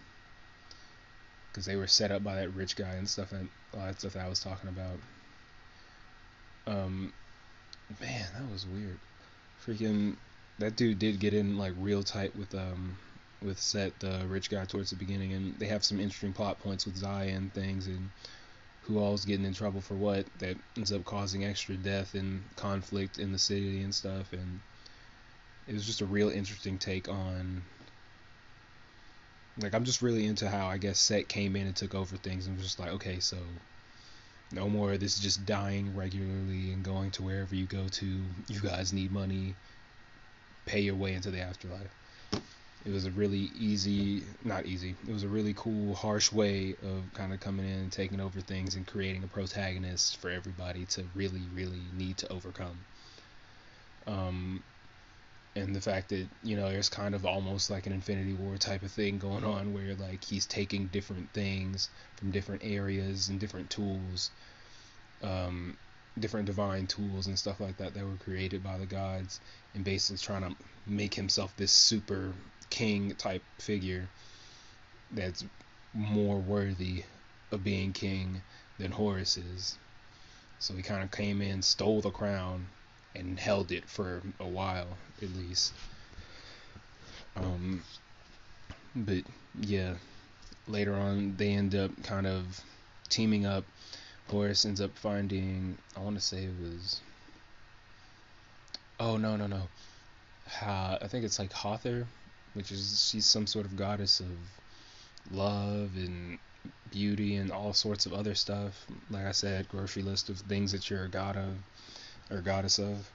because 1.57 1.65
they 1.65 1.75
were 1.75 1.87
set 1.87 2.11
up 2.11 2.23
by 2.23 2.35
that 2.35 2.53
rich 2.53 2.75
guy 2.75 2.93
and 2.93 3.09
stuff 3.09 3.31
and 3.31 3.49
all 3.73 3.83
that 3.83 3.99
stuff 3.99 4.13
that 4.13 4.23
I 4.23 4.29
was 4.29 4.39
talking 4.39 4.69
about. 4.69 4.99
Um, 6.67 7.11
man, 7.99 8.27
that 8.37 8.51
was 8.51 8.67
weird. 8.67 8.99
Freaking, 9.65 10.17
that 10.59 10.75
dude 10.75 10.99
did 10.99 11.19
get 11.19 11.33
in 11.33 11.57
like 11.57 11.73
real 11.79 12.03
tight 12.03 12.35
with 12.35 12.53
um 12.53 12.95
with 13.41 13.59
Set, 13.59 13.99
the 13.99 14.23
rich 14.27 14.51
guy, 14.51 14.65
towards 14.65 14.91
the 14.91 14.97
beginning, 14.97 15.33
and 15.33 15.55
they 15.57 15.65
have 15.65 15.83
some 15.83 15.99
interesting 15.99 16.31
plot 16.31 16.59
points 16.59 16.85
with 16.85 17.03
and 17.03 17.51
things, 17.55 17.87
and 17.87 18.07
who 18.83 18.99
all's 18.99 19.25
getting 19.25 19.45
in 19.45 19.55
trouble 19.55 19.81
for 19.81 19.95
what 19.95 20.27
that 20.37 20.57
ends 20.75 20.91
up 20.91 21.05
causing 21.05 21.43
extra 21.43 21.73
death 21.75 22.13
and 22.13 22.43
conflict 22.55 23.17
in 23.17 23.31
the 23.31 23.39
city 23.39 23.81
and 23.81 23.95
stuff, 23.95 24.31
and 24.31 24.59
it 25.67 25.73
was 25.73 25.87
just 25.87 26.01
a 26.01 26.05
real 26.05 26.29
interesting 26.29 26.77
take 26.77 27.09
on 27.09 27.63
like 29.59 29.73
I'm 29.73 29.83
just 29.83 30.01
really 30.01 30.25
into 30.25 30.49
how 30.49 30.67
I 30.67 30.77
guess 30.77 30.99
Set 30.99 31.27
came 31.27 31.55
in 31.55 31.67
and 31.67 31.75
took 31.75 31.95
over 31.95 32.15
things 32.17 32.47
and 32.47 32.55
was 32.55 32.65
just 32.65 32.79
like, 32.79 32.91
okay, 32.91 33.19
so 33.19 33.37
no 34.51 34.69
more 34.69 34.97
this 34.97 35.15
is 35.15 35.19
just 35.19 35.45
dying 35.45 35.95
regularly 35.95 36.71
and 36.71 36.83
going 36.83 37.11
to 37.11 37.23
wherever 37.23 37.55
you 37.55 37.65
go 37.65 37.87
to. 37.87 38.05
You 38.47 38.59
guys 38.61 38.93
need 38.93 39.11
money. 39.11 39.55
Pay 40.65 40.81
your 40.81 40.95
way 40.95 41.13
into 41.13 41.31
the 41.31 41.41
afterlife. 41.41 41.93
It 42.85 42.93
was 42.93 43.05
a 43.05 43.11
really 43.11 43.51
easy, 43.59 44.23
not 44.45 44.65
easy. 44.65 44.95
It 45.07 45.11
was 45.11 45.23
a 45.23 45.27
really 45.27 45.53
cool, 45.57 45.93
harsh 45.93 46.31
way 46.31 46.75
of 46.83 47.13
kind 47.13 47.33
of 47.33 47.39
coming 47.41 47.65
in 47.65 47.79
and 47.79 47.91
taking 47.91 48.21
over 48.21 48.39
things 48.39 48.75
and 48.75 48.87
creating 48.87 49.23
a 49.23 49.27
protagonist 49.27 50.17
for 50.17 50.29
everybody 50.29 50.85
to 50.85 51.03
really, 51.13 51.41
really 51.53 51.81
need 51.97 52.17
to 52.17 52.31
overcome. 52.31 52.77
Um, 54.05 54.63
and 55.57 55.75
the 55.75 55.81
fact 55.81 56.09
that 56.09 56.27
you 56.43 56.55
know 56.55 56.69
there's 56.69 56.89
kind 56.89 57.15
of 57.15 57.25
almost 57.25 57.69
like 57.69 57.87
an 57.87 57.93
infinity 57.93 58.33
war 58.33 58.57
type 58.57 58.83
of 58.83 58.91
thing 58.91 59.17
going 59.17 59.43
on 59.43 59.73
where 59.73 59.95
like 59.95 60.23
he's 60.23 60.45
taking 60.45 60.87
different 60.87 61.29
things 61.33 61.89
from 62.15 62.31
different 62.31 62.61
areas 62.63 63.29
and 63.29 63.39
different 63.39 63.69
tools 63.69 64.31
um, 65.23 65.75
different 66.19 66.45
divine 66.45 66.87
tools 66.87 67.27
and 67.27 67.37
stuff 67.37 67.59
like 67.59 67.77
that 67.77 67.93
that 67.93 68.05
were 68.05 68.15
created 68.23 68.63
by 68.63 68.77
the 68.77 68.85
gods 68.85 69.39
and 69.73 69.83
basically 69.83 70.17
trying 70.17 70.43
to 70.43 70.55
make 70.85 71.13
himself 71.13 71.55
this 71.57 71.71
super 71.71 72.33
king 72.69 73.15
type 73.15 73.43
figure 73.57 74.07
that's 75.11 75.43
more 75.93 76.37
worthy 76.37 77.03
of 77.51 77.63
being 77.63 77.93
king 77.93 78.41
than 78.77 78.91
Horus 78.91 79.37
is. 79.37 79.77
So 80.59 80.73
he 80.73 80.81
kind 80.81 81.03
of 81.03 81.11
came 81.11 81.41
in 81.41 81.61
stole 81.61 82.01
the 82.01 82.09
crown 82.09 82.67
and 83.17 83.39
held 83.39 83.71
it 83.71 83.87
for 83.89 84.21
a 84.39 84.47
while 84.47 84.97
at 85.21 85.29
least. 85.35 85.73
Um, 87.35 87.83
but 88.95 89.23
yeah, 89.59 89.95
later 90.67 90.95
on 90.95 91.35
they 91.37 91.49
end 91.49 91.75
up 91.75 91.91
kind 92.03 92.27
of 92.27 92.61
teaming 93.09 93.45
up. 93.45 93.63
Horus 94.29 94.65
ends 94.65 94.81
up 94.81 94.97
finding 94.97 95.77
I 95.95 96.01
want 96.01 96.15
to 96.15 96.21
say 96.21 96.43
it 96.43 96.55
was 96.61 97.01
oh 98.99 99.15
no 99.15 99.37
no 99.37 99.47
no 99.47 99.61
I 100.61 101.07
think 101.07 101.25
it's 101.25 101.39
like 101.39 101.51
Hathor, 101.53 102.07
which 102.53 102.71
is 102.71 103.09
she's 103.09 103.25
some 103.25 103.47
sort 103.47 103.65
of 103.65 103.75
goddess 103.75 104.19
of 104.19 104.31
love 105.31 105.91
and 105.95 106.39
beauty 106.91 107.35
and 107.35 107.51
all 107.51 107.73
sorts 107.73 108.05
of 108.05 108.13
other 108.13 108.35
stuff. 108.35 108.85
Like 109.09 109.25
I 109.25 109.31
said, 109.31 109.67
grocery 109.69 110.03
list 110.03 110.29
of 110.29 110.39
things 110.39 110.71
that 110.71 110.89
you're 110.89 111.05
a 111.05 111.09
god 111.09 111.35
of 111.35 111.55
or 112.31 112.41
goddess 112.41 112.79
of. 112.79 113.09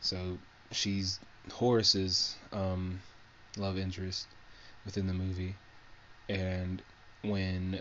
So 0.00 0.38
she's 0.70 1.20
Horus's 1.50 2.36
um, 2.52 3.00
love 3.56 3.78
interest 3.78 4.26
within 4.84 5.06
the 5.06 5.14
movie, 5.14 5.54
and 6.28 6.82
when 7.22 7.80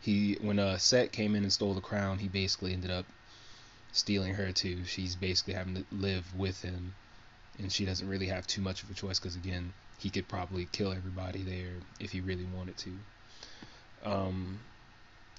he 0.00 0.36
when 0.40 0.58
uh, 0.58 0.78
Set 0.78 1.12
came 1.12 1.34
in 1.34 1.42
and 1.42 1.52
stole 1.52 1.74
the 1.74 1.80
crown, 1.80 2.18
he 2.18 2.28
basically 2.28 2.72
ended 2.72 2.90
up 2.90 3.06
stealing 3.92 4.34
her 4.34 4.52
too. 4.52 4.84
She's 4.84 5.16
basically 5.16 5.54
having 5.54 5.74
to 5.74 5.84
live 5.92 6.24
with 6.36 6.62
him, 6.62 6.94
and 7.58 7.72
she 7.72 7.84
doesn't 7.84 8.08
really 8.08 8.26
have 8.26 8.46
too 8.46 8.60
much 8.60 8.82
of 8.82 8.90
a 8.90 8.94
choice 8.94 9.18
because 9.18 9.36
again, 9.36 9.72
he 9.98 10.10
could 10.10 10.28
probably 10.28 10.68
kill 10.72 10.92
everybody 10.92 11.42
there 11.42 11.74
if 12.00 12.12
he 12.12 12.20
really 12.20 12.46
wanted 12.54 12.76
to. 12.78 12.90
Um, 14.04 14.60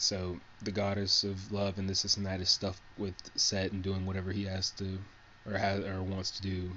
so 0.01 0.39
the 0.61 0.71
goddess 0.71 1.23
of 1.23 1.51
love 1.51 1.77
and 1.77 1.89
this, 1.89 2.03
this 2.03 2.17
and 2.17 2.25
that 2.25 2.41
is 2.41 2.49
stuff 2.49 2.79
with 2.97 3.15
Set 3.35 3.71
and 3.71 3.83
doing 3.83 4.05
whatever 4.05 4.31
he 4.31 4.45
has 4.45 4.71
to 4.71 4.97
or 5.45 5.57
has 5.57 5.83
or 5.83 6.01
wants 6.01 6.31
to 6.31 6.41
do 6.41 6.71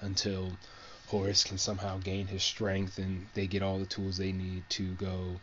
until 0.00 0.52
Horus 1.06 1.44
can 1.44 1.58
somehow 1.58 1.98
gain 1.98 2.26
his 2.26 2.42
strength 2.42 2.98
and 2.98 3.26
they 3.34 3.46
get 3.46 3.62
all 3.62 3.78
the 3.78 3.86
tools 3.86 4.16
they 4.16 4.32
need 4.32 4.64
to 4.70 4.92
go 4.94 5.40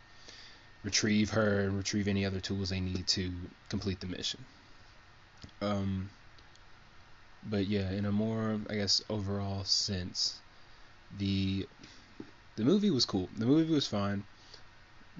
retrieve 0.84 1.30
her 1.30 1.60
and 1.60 1.76
retrieve 1.76 2.08
any 2.08 2.26
other 2.26 2.40
tools 2.40 2.70
they 2.70 2.80
need 2.80 3.06
to 3.06 3.32
complete 3.68 4.00
the 4.00 4.06
mission. 4.06 4.44
Um, 5.60 6.10
but 7.44 7.66
yeah, 7.66 7.90
in 7.92 8.04
a 8.04 8.12
more 8.12 8.60
I 8.68 8.74
guess 8.74 9.02
overall 9.08 9.64
sense, 9.64 10.38
the 11.18 11.66
the 12.56 12.64
movie 12.64 12.90
was 12.90 13.06
cool. 13.06 13.30
The 13.36 13.46
movie 13.46 13.72
was 13.72 13.86
fine 13.86 14.24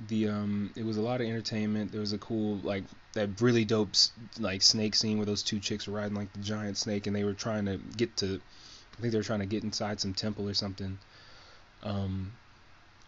the 0.08 0.28
um 0.28 0.70
it 0.74 0.84
was 0.84 0.96
a 0.96 1.02
lot 1.02 1.20
of 1.20 1.26
entertainment. 1.26 1.92
There 1.92 2.00
was 2.00 2.12
a 2.12 2.18
cool 2.18 2.56
like 2.58 2.84
that 3.12 3.40
really 3.40 3.64
dope 3.64 3.94
like 4.38 4.62
snake 4.62 4.94
scene 4.94 5.18
where 5.18 5.26
those 5.26 5.42
two 5.42 5.60
chicks 5.60 5.86
were 5.86 5.98
riding 5.98 6.16
like 6.16 6.32
the 6.32 6.40
giant 6.40 6.78
snake 6.78 7.06
and 7.06 7.14
they 7.14 7.24
were 7.24 7.34
trying 7.34 7.66
to 7.66 7.76
get 7.96 8.16
to 8.18 8.40
i 8.96 9.00
think 9.00 9.12
they 9.12 9.18
were 9.18 9.24
trying 9.24 9.40
to 9.40 9.46
get 9.46 9.64
inside 9.64 10.00
some 10.00 10.14
temple 10.14 10.48
or 10.48 10.54
something. 10.54 10.98
Um 11.82 12.32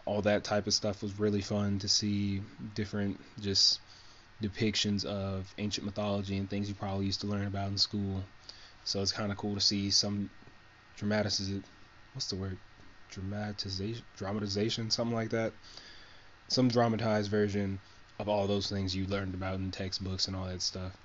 all 0.05 0.21
that 0.21 0.43
type 0.43 0.67
of 0.67 0.73
stuff 0.73 1.01
was 1.01 1.19
really 1.19 1.41
fun 1.41 1.79
to 1.79 1.89
see 1.89 2.41
different 2.75 3.19
just 3.41 3.79
depictions 4.43 5.03
of 5.03 5.51
ancient 5.57 5.83
mythology 5.85 6.37
and 6.37 6.47
things 6.47 6.69
you 6.69 6.75
probably 6.75 7.07
used 7.07 7.21
to 7.21 7.27
learn 7.27 7.47
about 7.47 7.69
in 7.69 7.77
school. 7.77 8.23
So 8.83 9.01
it's 9.01 9.11
kind 9.11 9.31
of 9.31 9.37
cool 9.39 9.55
to 9.55 9.61
see 9.61 9.89
some 9.89 10.29
dramatization 10.97 11.63
what's 12.13 12.29
the 12.29 12.35
word? 12.35 12.57
Dramatization 13.09 14.03
dramatization 14.17 14.91
something 14.91 15.15
like 15.15 15.31
that 15.31 15.51
some 16.47 16.67
dramatized 16.67 17.29
version 17.29 17.79
of 18.19 18.29
all 18.29 18.47
those 18.47 18.69
things 18.69 18.95
you 18.95 19.05
learned 19.05 19.33
about 19.33 19.55
in 19.55 19.71
textbooks 19.71 20.27
and 20.27 20.35
all 20.35 20.45
that 20.45 20.61
stuff 20.61 20.95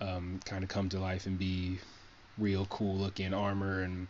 um, 0.00 0.40
kind 0.44 0.62
of 0.62 0.68
come 0.68 0.88
to 0.90 0.98
life 0.98 1.26
and 1.26 1.38
be 1.38 1.78
real 2.38 2.66
cool 2.66 2.96
looking 2.96 3.32
armor 3.32 3.82
and 3.82 4.08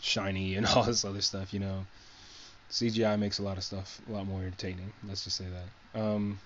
shiny 0.00 0.56
and 0.56 0.66
all 0.76 0.84
this 0.84 1.04
other 1.04 1.22
stuff, 1.22 1.52
you 1.54 1.60
know. 1.60 1.86
CGI 2.70 3.18
makes 3.18 3.38
a 3.38 3.42
lot 3.42 3.58
of 3.58 3.64
stuff 3.64 4.00
a 4.08 4.12
lot 4.12 4.26
more 4.26 4.40
entertaining. 4.40 4.92
Let's 5.06 5.24
just 5.24 5.36
say 5.36 5.44
that. 5.44 6.00
Um, 6.00 6.38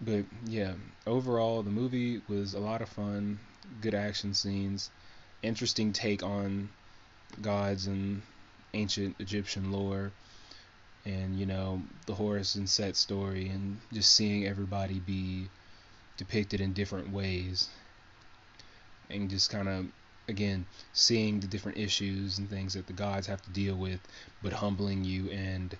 but 0.00 0.24
yeah, 0.46 0.74
overall, 1.06 1.62
the 1.62 1.70
movie 1.70 2.20
was 2.28 2.54
a 2.54 2.58
lot 2.58 2.82
of 2.82 2.88
fun. 2.90 3.38
Good 3.80 3.94
action 3.94 4.34
scenes, 4.34 4.90
interesting 5.42 5.92
take 5.92 6.22
on 6.22 6.68
gods 7.40 7.86
and 7.86 8.22
ancient 8.74 9.16
Egyptian 9.18 9.72
lore 9.72 10.12
and 11.04 11.38
you 11.38 11.46
know 11.46 11.82
the 12.06 12.14
Horus 12.14 12.54
and 12.54 12.68
Set 12.68 12.96
story, 12.96 13.48
and 13.48 13.78
just 13.92 14.14
seeing 14.14 14.46
everybody 14.46 15.00
be 15.00 15.48
depicted 16.16 16.60
in 16.60 16.72
different 16.72 17.10
ways, 17.10 17.68
and 19.10 19.30
just 19.30 19.50
kind 19.50 19.68
of 19.68 19.86
again 20.28 20.66
seeing 20.92 21.40
the 21.40 21.46
different 21.46 21.78
issues 21.78 22.38
and 22.38 22.50
things 22.50 22.74
that 22.74 22.86
the 22.86 22.92
gods 22.92 23.26
have 23.26 23.42
to 23.42 23.50
deal 23.50 23.76
with, 23.76 24.00
but 24.42 24.52
humbling 24.52 25.04
you 25.04 25.30
and 25.30 25.76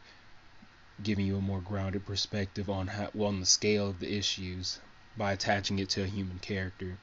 giving 1.02 1.26
you 1.26 1.36
a 1.36 1.40
more 1.40 1.60
grounded 1.60 2.04
perspective 2.04 2.68
on 2.68 2.86
how 2.86 3.08
well, 3.14 3.28
on 3.28 3.40
the 3.40 3.46
scale 3.46 3.88
of 3.88 4.00
the 4.00 4.16
issues 4.16 4.80
by 5.16 5.32
attaching 5.32 5.78
it 5.78 5.88
to 5.90 6.02
a 6.02 6.06
human 6.06 6.38
character 6.38 6.96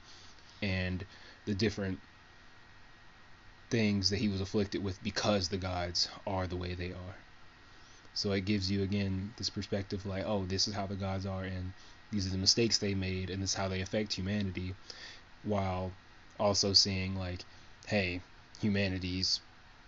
and 0.62 1.06
the 1.46 1.54
different 1.54 2.00
things 3.70 4.10
that 4.10 4.18
he 4.18 4.30
was 4.30 4.42
afflicted 4.42 4.84
with 4.84 5.02
because 5.04 5.50
the 5.50 5.58
gods 5.58 6.08
are 6.26 6.48
the 6.48 6.56
way 6.56 6.74
they 6.74 6.92
are. 6.92 7.16
So 8.16 8.32
it 8.32 8.46
gives 8.46 8.72
you 8.72 8.82
again 8.82 9.34
this 9.38 9.50
perspective 9.50 10.06
like, 10.06 10.24
oh, 10.26 10.46
this 10.46 10.68
is 10.68 10.74
how 10.74 10.88
the 10.88 10.96
gods 10.96 11.26
are, 11.26 11.44
and 11.44 11.74
these 12.12 12.26
are 12.26 12.32
the 12.32 12.38
mistakes 12.38 12.78
they 12.78 12.96
made, 12.96 13.30
and 13.30 13.44
this 13.44 13.52
is 13.52 13.56
how 13.56 13.68
they 13.68 13.82
affect 13.82 14.14
humanity, 14.14 14.74
while 15.44 15.92
also 16.40 16.72
seeing 16.74 17.18
like, 17.18 17.44
hey, 17.88 18.22
humanity's 18.62 19.42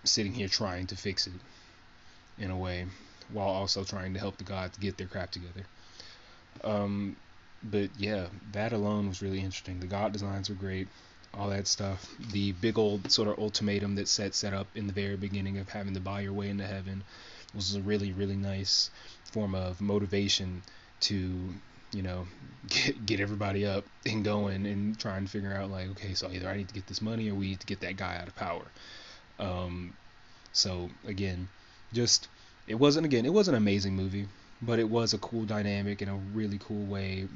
sitting 0.03 0.33
here 0.33 0.49
trying 0.49 0.87
to 0.87 0.95
fix 0.97 1.25
it 1.25 1.33
in 2.37 2.51
a 2.51 2.57
way, 2.57 2.85
while 3.31 3.47
also 3.47 3.85
trying 3.85 4.13
to 4.13 4.19
help 4.19 4.37
the 4.37 4.43
gods 4.43 4.77
get 4.77 4.97
their 4.97 5.07
crap 5.07 5.31
together. 5.31 5.65
Um, 6.65 7.15
but 7.63 7.89
yeah, 7.97 8.27
that 8.51 8.73
alone 8.73 9.07
was 9.07 9.21
really 9.21 9.39
interesting. 9.39 9.79
The 9.79 9.87
god 9.87 10.11
designs 10.11 10.49
were 10.49 10.55
great, 10.55 10.89
all 11.33 11.49
that 11.49 11.67
stuff. 11.67 12.13
The 12.33 12.51
big 12.51 12.77
old 12.77 13.09
sort 13.09 13.29
of 13.29 13.39
ultimatum 13.39 13.95
that 13.95 14.09
set 14.09 14.35
set 14.35 14.53
up 14.53 14.67
in 14.75 14.87
the 14.87 14.93
very 14.93 15.15
beginning 15.15 15.59
of 15.59 15.69
having 15.69 15.93
to 15.93 16.01
buy 16.01 16.21
your 16.21 16.33
way 16.33 16.49
into 16.49 16.67
heaven 16.67 17.03
was 17.55 17.75
a 17.75 17.81
really 17.81 18.11
really 18.11 18.35
nice 18.35 18.89
form 19.31 19.55
of 19.55 19.81
motivation 19.81 20.61
to 20.99 21.53
you 21.91 22.01
know 22.01 22.27
get 22.67 23.05
get 23.05 23.19
everybody 23.19 23.65
up 23.65 23.85
and 24.05 24.23
going 24.23 24.65
and 24.65 24.99
trying 24.99 25.25
to 25.25 25.31
figure 25.31 25.53
out 25.53 25.69
like 25.69 25.89
okay 25.89 26.13
so 26.13 26.29
either 26.31 26.49
I 26.49 26.57
need 26.57 26.67
to 26.67 26.73
get 26.73 26.87
this 26.87 27.01
money 27.01 27.29
or 27.29 27.35
we 27.35 27.49
need 27.49 27.59
to 27.59 27.67
get 27.67 27.81
that 27.81 27.97
guy 27.97 28.17
out 28.17 28.27
of 28.27 28.35
power. 28.35 28.65
Um, 29.39 29.93
so 30.51 30.89
again, 31.05 31.47
just 31.93 32.27
it 32.67 32.75
wasn't 32.75 33.05
again 33.05 33.25
it 33.25 33.33
was 33.33 33.47
an 33.47 33.55
amazing 33.55 33.95
movie, 33.95 34.27
but 34.61 34.79
it 34.79 34.89
was 34.89 35.13
a 35.13 35.17
cool 35.19 35.45
dynamic 35.45 36.01
and 36.01 36.11
a 36.11 36.19
really 36.33 36.59
cool 36.59 36.85
way 36.85 37.27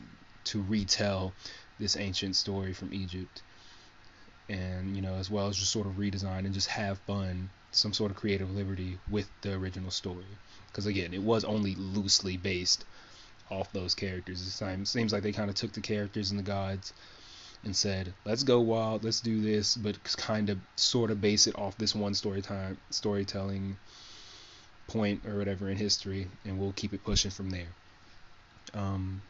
to 0.46 0.62
retell 0.64 1.34
this 1.80 1.96
ancient 1.96 2.36
story 2.36 2.74
from 2.74 2.94
Egypt. 2.94 3.42
And 4.52 4.96
you 4.96 5.02
know, 5.02 5.16
as 5.16 5.30
well 5.30 5.48
as 5.48 5.58
just 5.58 5.72
sort 5.72 5.88
of 5.88 5.94
redesign 5.94 6.40
and 6.40 6.54
just 6.54 6.68
have 6.68 7.00
fun, 7.00 7.50
some 7.72 7.94
sort 7.94 8.12
of 8.12 8.18
creative 8.18 8.52
liberty 8.52 9.00
with 9.10 9.30
the 9.42 9.54
original 9.54 9.92
story. 9.92 10.26
Because 10.68 10.86
again, 10.86 11.14
it 11.14 11.22
was 11.22 11.46
only 11.46 11.76
loosely 11.76 12.36
based 12.36 12.86
off 13.50 13.72
those 13.72 13.96
characters. 13.96 14.42
It 14.42 14.88
seems 14.88 15.14
like 15.14 15.24
they 15.24 15.32
kind 15.32 15.50
of 15.50 15.56
took 15.56 15.72
the 15.74 15.82
characters 15.82 16.32
and 16.32 16.40
the 16.40 16.44
gods 16.44 16.94
and 17.64 17.76
said, 17.76 18.14
"Let's 18.26 18.44
go 18.44 18.60
wild, 18.60 19.04
let's 19.04 19.22
do 19.22 19.42
this," 19.42 19.76
but 19.76 19.98
kind 20.18 20.50
of 20.50 20.60
sort 20.76 21.12
of 21.12 21.22
base 21.22 21.48
it 21.48 21.58
off 21.58 21.78
this 21.78 21.96
one 21.96 22.14
story 22.14 22.42
time 22.42 22.78
storytelling 22.90 23.78
point 24.88 25.26
or 25.26 25.38
whatever 25.38 25.70
in 25.70 25.78
history, 25.78 26.28
and 26.44 26.60
we'll 26.60 26.74
keep 26.74 26.94
it 26.94 27.04
pushing 27.04 27.32
from 27.32 27.50
there. 27.50 27.68
Um, 28.74 29.22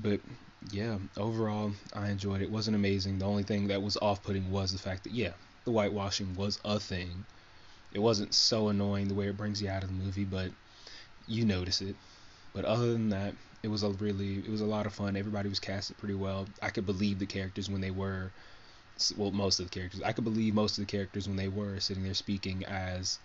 but 0.00 0.20
yeah, 0.68 0.98
overall, 1.16 1.72
I 1.94 2.10
enjoyed 2.10 2.42
it. 2.42 2.44
it. 2.44 2.50
wasn't 2.50 2.76
amazing. 2.76 3.18
The 3.18 3.26
only 3.26 3.42
thing 3.42 3.68
that 3.68 3.82
was 3.82 3.96
off-putting 3.96 4.50
was 4.50 4.72
the 4.72 4.78
fact 4.78 5.04
that 5.04 5.12
yeah, 5.12 5.32
the 5.64 5.70
whitewashing 5.70 6.34
was 6.34 6.60
a 6.64 6.78
thing. 6.78 7.24
It 7.92 7.98
wasn't 7.98 8.34
so 8.34 8.68
annoying 8.68 9.08
the 9.08 9.14
way 9.14 9.28
it 9.28 9.36
brings 9.36 9.60
you 9.60 9.68
out 9.68 9.82
of 9.82 9.88
the 9.88 10.04
movie, 10.04 10.24
but 10.24 10.50
you 11.26 11.44
notice 11.44 11.80
it. 11.80 11.96
But 12.54 12.64
other 12.64 12.92
than 12.92 13.08
that, 13.10 13.34
it 13.62 13.68
was 13.68 13.82
a 13.82 13.90
really 13.90 14.38
it 14.38 14.50
was 14.50 14.60
a 14.60 14.66
lot 14.66 14.86
of 14.86 14.94
fun. 14.94 15.16
Everybody 15.16 15.48
was 15.48 15.60
casted 15.60 15.98
pretty 15.98 16.14
well. 16.14 16.46
I 16.62 16.70
could 16.70 16.86
believe 16.86 17.18
the 17.18 17.26
characters 17.26 17.70
when 17.70 17.80
they 17.80 17.90
were 17.90 18.30
well 19.16 19.30
most 19.30 19.60
of 19.60 19.66
the 19.66 19.70
characters. 19.70 20.02
I 20.02 20.12
could 20.12 20.24
believe 20.24 20.54
most 20.54 20.78
of 20.78 20.86
the 20.86 20.90
characters 20.90 21.26
when 21.26 21.36
they 21.36 21.48
were 21.48 21.80
sitting 21.80 22.04
there 22.04 22.14
speaking 22.14 22.64
as 22.64 23.18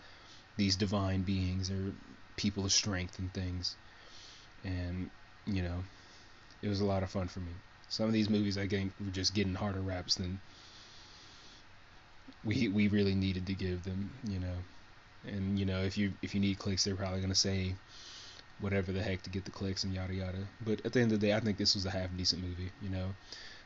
these 0.57 0.75
divine 0.75 1.21
beings 1.23 1.69
or 1.69 1.91
people 2.37 2.65
of 2.65 2.71
strength 2.71 3.19
and 3.19 3.33
things. 3.33 3.75
And 4.63 5.09
you 5.45 5.61
know, 5.61 5.83
it 6.65 6.69
was 6.69 6.81
a 6.81 6.85
lot 6.85 7.03
of 7.03 7.11
fun 7.11 7.27
for 7.27 7.39
me. 7.39 7.53
Some 7.89 8.07
of 8.07 8.13
these 8.13 8.29
movies 8.29 8.57
I 8.57 8.67
think 8.67 8.91
were 8.99 9.11
just 9.11 9.35
getting 9.35 9.53
harder 9.53 9.81
raps 9.81 10.15
than 10.15 10.39
we 12.43 12.67
we 12.69 12.87
really 12.87 13.15
needed 13.15 13.45
to 13.47 13.53
give 13.53 13.83
them, 13.83 14.09
you 14.27 14.39
know. 14.39 14.57
And 15.27 15.59
you 15.59 15.65
know, 15.65 15.81
if 15.83 15.97
you 15.97 16.13
if 16.23 16.33
you 16.33 16.41
need 16.41 16.57
clicks, 16.57 16.83
they're 16.83 16.95
probably 16.95 17.21
gonna 17.21 17.35
say 17.35 17.75
whatever 18.59 18.91
the 18.91 19.03
heck 19.03 19.21
to 19.23 19.29
get 19.29 19.45
the 19.45 19.51
clicks 19.51 19.83
and 19.83 19.93
yada 19.93 20.13
yada. 20.13 20.47
But 20.65 20.85
at 20.85 20.93
the 20.93 21.01
end 21.01 21.11
of 21.11 21.19
the 21.19 21.27
day, 21.27 21.33
I 21.33 21.39
think 21.39 21.57
this 21.57 21.75
was 21.75 21.85
a 21.85 21.91
half 21.91 22.15
decent 22.17 22.41
movie, 22.41 22.71
you 22.81 22.89
know. 22.89 23.15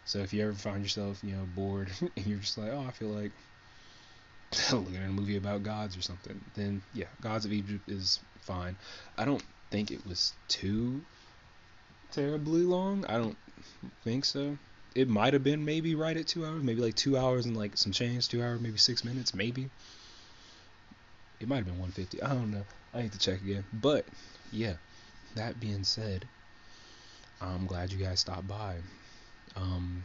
So 0.05 0.19
if 0.19 0.33
you 0.33 0.43
ever 0.43 0.53
find 0.53 0.83
yourself, 0.83 1.23
you 1.23 1.35
know, 1.35 1.45
bored 1.45 1.89
and 2.01 2.25
you're 2.25 2.39
just 2.39 2.57
like, 2.57 2.71
oh, 2.71 2.85
I 2.87 2.91
feel 2.91 3.09
like 3.09 3.31
looking 4.71 4.95
at 4.97 5.09
a 5.09 5.13
movie 5.13 5.37
about 5.37 5.63
gods 5.63 5.95
or 5.95 6.01
something, 6.01 6.39
then 6.55 6.81
yeah, 6.93 7.07
Gods 7.21 7.45
of 7.45 7.53
Egypt 7.53 7.89
is 7.89 8.19
fine. 8.41 8.75
I 9.17 9.25
don't 9.25 9.43
think 9.71 9.91
it 9.91 10.05
was 10.05 10.33
too 10.47 11.01
terribly 12.11 12.61
long. 12.61 13.05
I 13.07 13.17
don't 13.17 13.37
think 14.03 14.25
so. 14.25 14.57
It 14.95 15.07
might 15.07 15.33
have 15.33 15.43
been 15.43 15.63
maybe 15.63 15.95
right 15.95 16.17
at 16.17 16.27
two 16.27 16.45
hours, 16.45 16.63
maybe 16.63 16.81
like 16.81 16.95
two 16.95 17.17
hours 17.17 17.45
and 17.45 17.55
like 17.55 17.77
some 17.77 17.91
change, 17.91 18.27
two 18.27 18.41
hours, 18.41 18.59
maybe 18.59 18.77
six 18.77 19.03
minutes, 19.03 19.33
maybe. 19.33 19.69
It 21.39 21.47
might 21.47 21.57
have 21.57 21.65
been 21.65 21.79
150. 21.79 22.21
I 22.21 22.29
don't 22.29 22.51
know. 22.51 22.65
I 22.93 23.03
need 23.03 23.11
to 23.11 23.19
check 23.19 23.41
again. 23.41 23.63
But 23.71 24.05
yeah, 24.51 24.73
that 25.35 25.59
being 25.59 25.83
said, 25.83 26.27
I'm 27.41 27.65
glad 27.67 27.91
you 27.91 28.03
guys 28.03 28.19
stopped 28.19 28.47
by. 28.47 28.77
Um, 29.55 30.03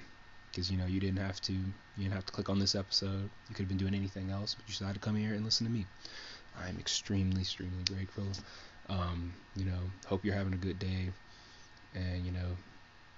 because 0.54 0.70
you 0.70 0.78
know 0.78 0.86
you 0.86 1.00
didn't 1.00 1.18
have 1.18 1.40
to 1.40 1.52
you 1.52 1.72
didn't 1.98 2.12
have 2.12 2.26
to 2.26 2.32
click 2.32 2.48
on 2.48 2.58
this 2.58 2.74
episode. 2.74 3.28
You 3.48 3.54
could 3.54 3.62
have 3.62 3.68
been 3.68 3.78
doing 3.78 3.94
anything 3.94 4.30
else, 4.30 4.54
but 4.54 4.64
you 4.66 4.72
decided 4.72 4.94
to 4.94 5.00
come 5.00 5.16
here 5.16 5.34
and 5.34 5.44
listen 5.44 5.66
to 5.66 5.72
me. 5.72 5.86
I'm 6.56 6.78
extremely, 6.78 7.40
extremely 7.40 7.82
grateful. 7.84 8.26
Um, 8.88 9.34
you 9.56 9.64
know, 9.64 9.80
hope 10.06 10.24
you're 10.24 10.34
having 10.34 10.52
a 10.52 10.58
good 10.58 10.78
day, 10.78 11.10
and 11.94 12.24
you 12.24 12.32
know, 12.32 12.56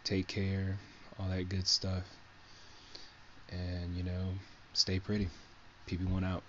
take 0.04 0.26
care, 0.26 0.78
all 1.18 1.28
that 1.28 1.48
good 1.48 1.66
stuff, 1.66 2.04
and 3.50 3.94
you 3.96 4.02
know, 4.02 4.32
stay 4.72 4.98
pretty. 4.98 5.28
PP1 5.88 6.24
out. 6.24 6.42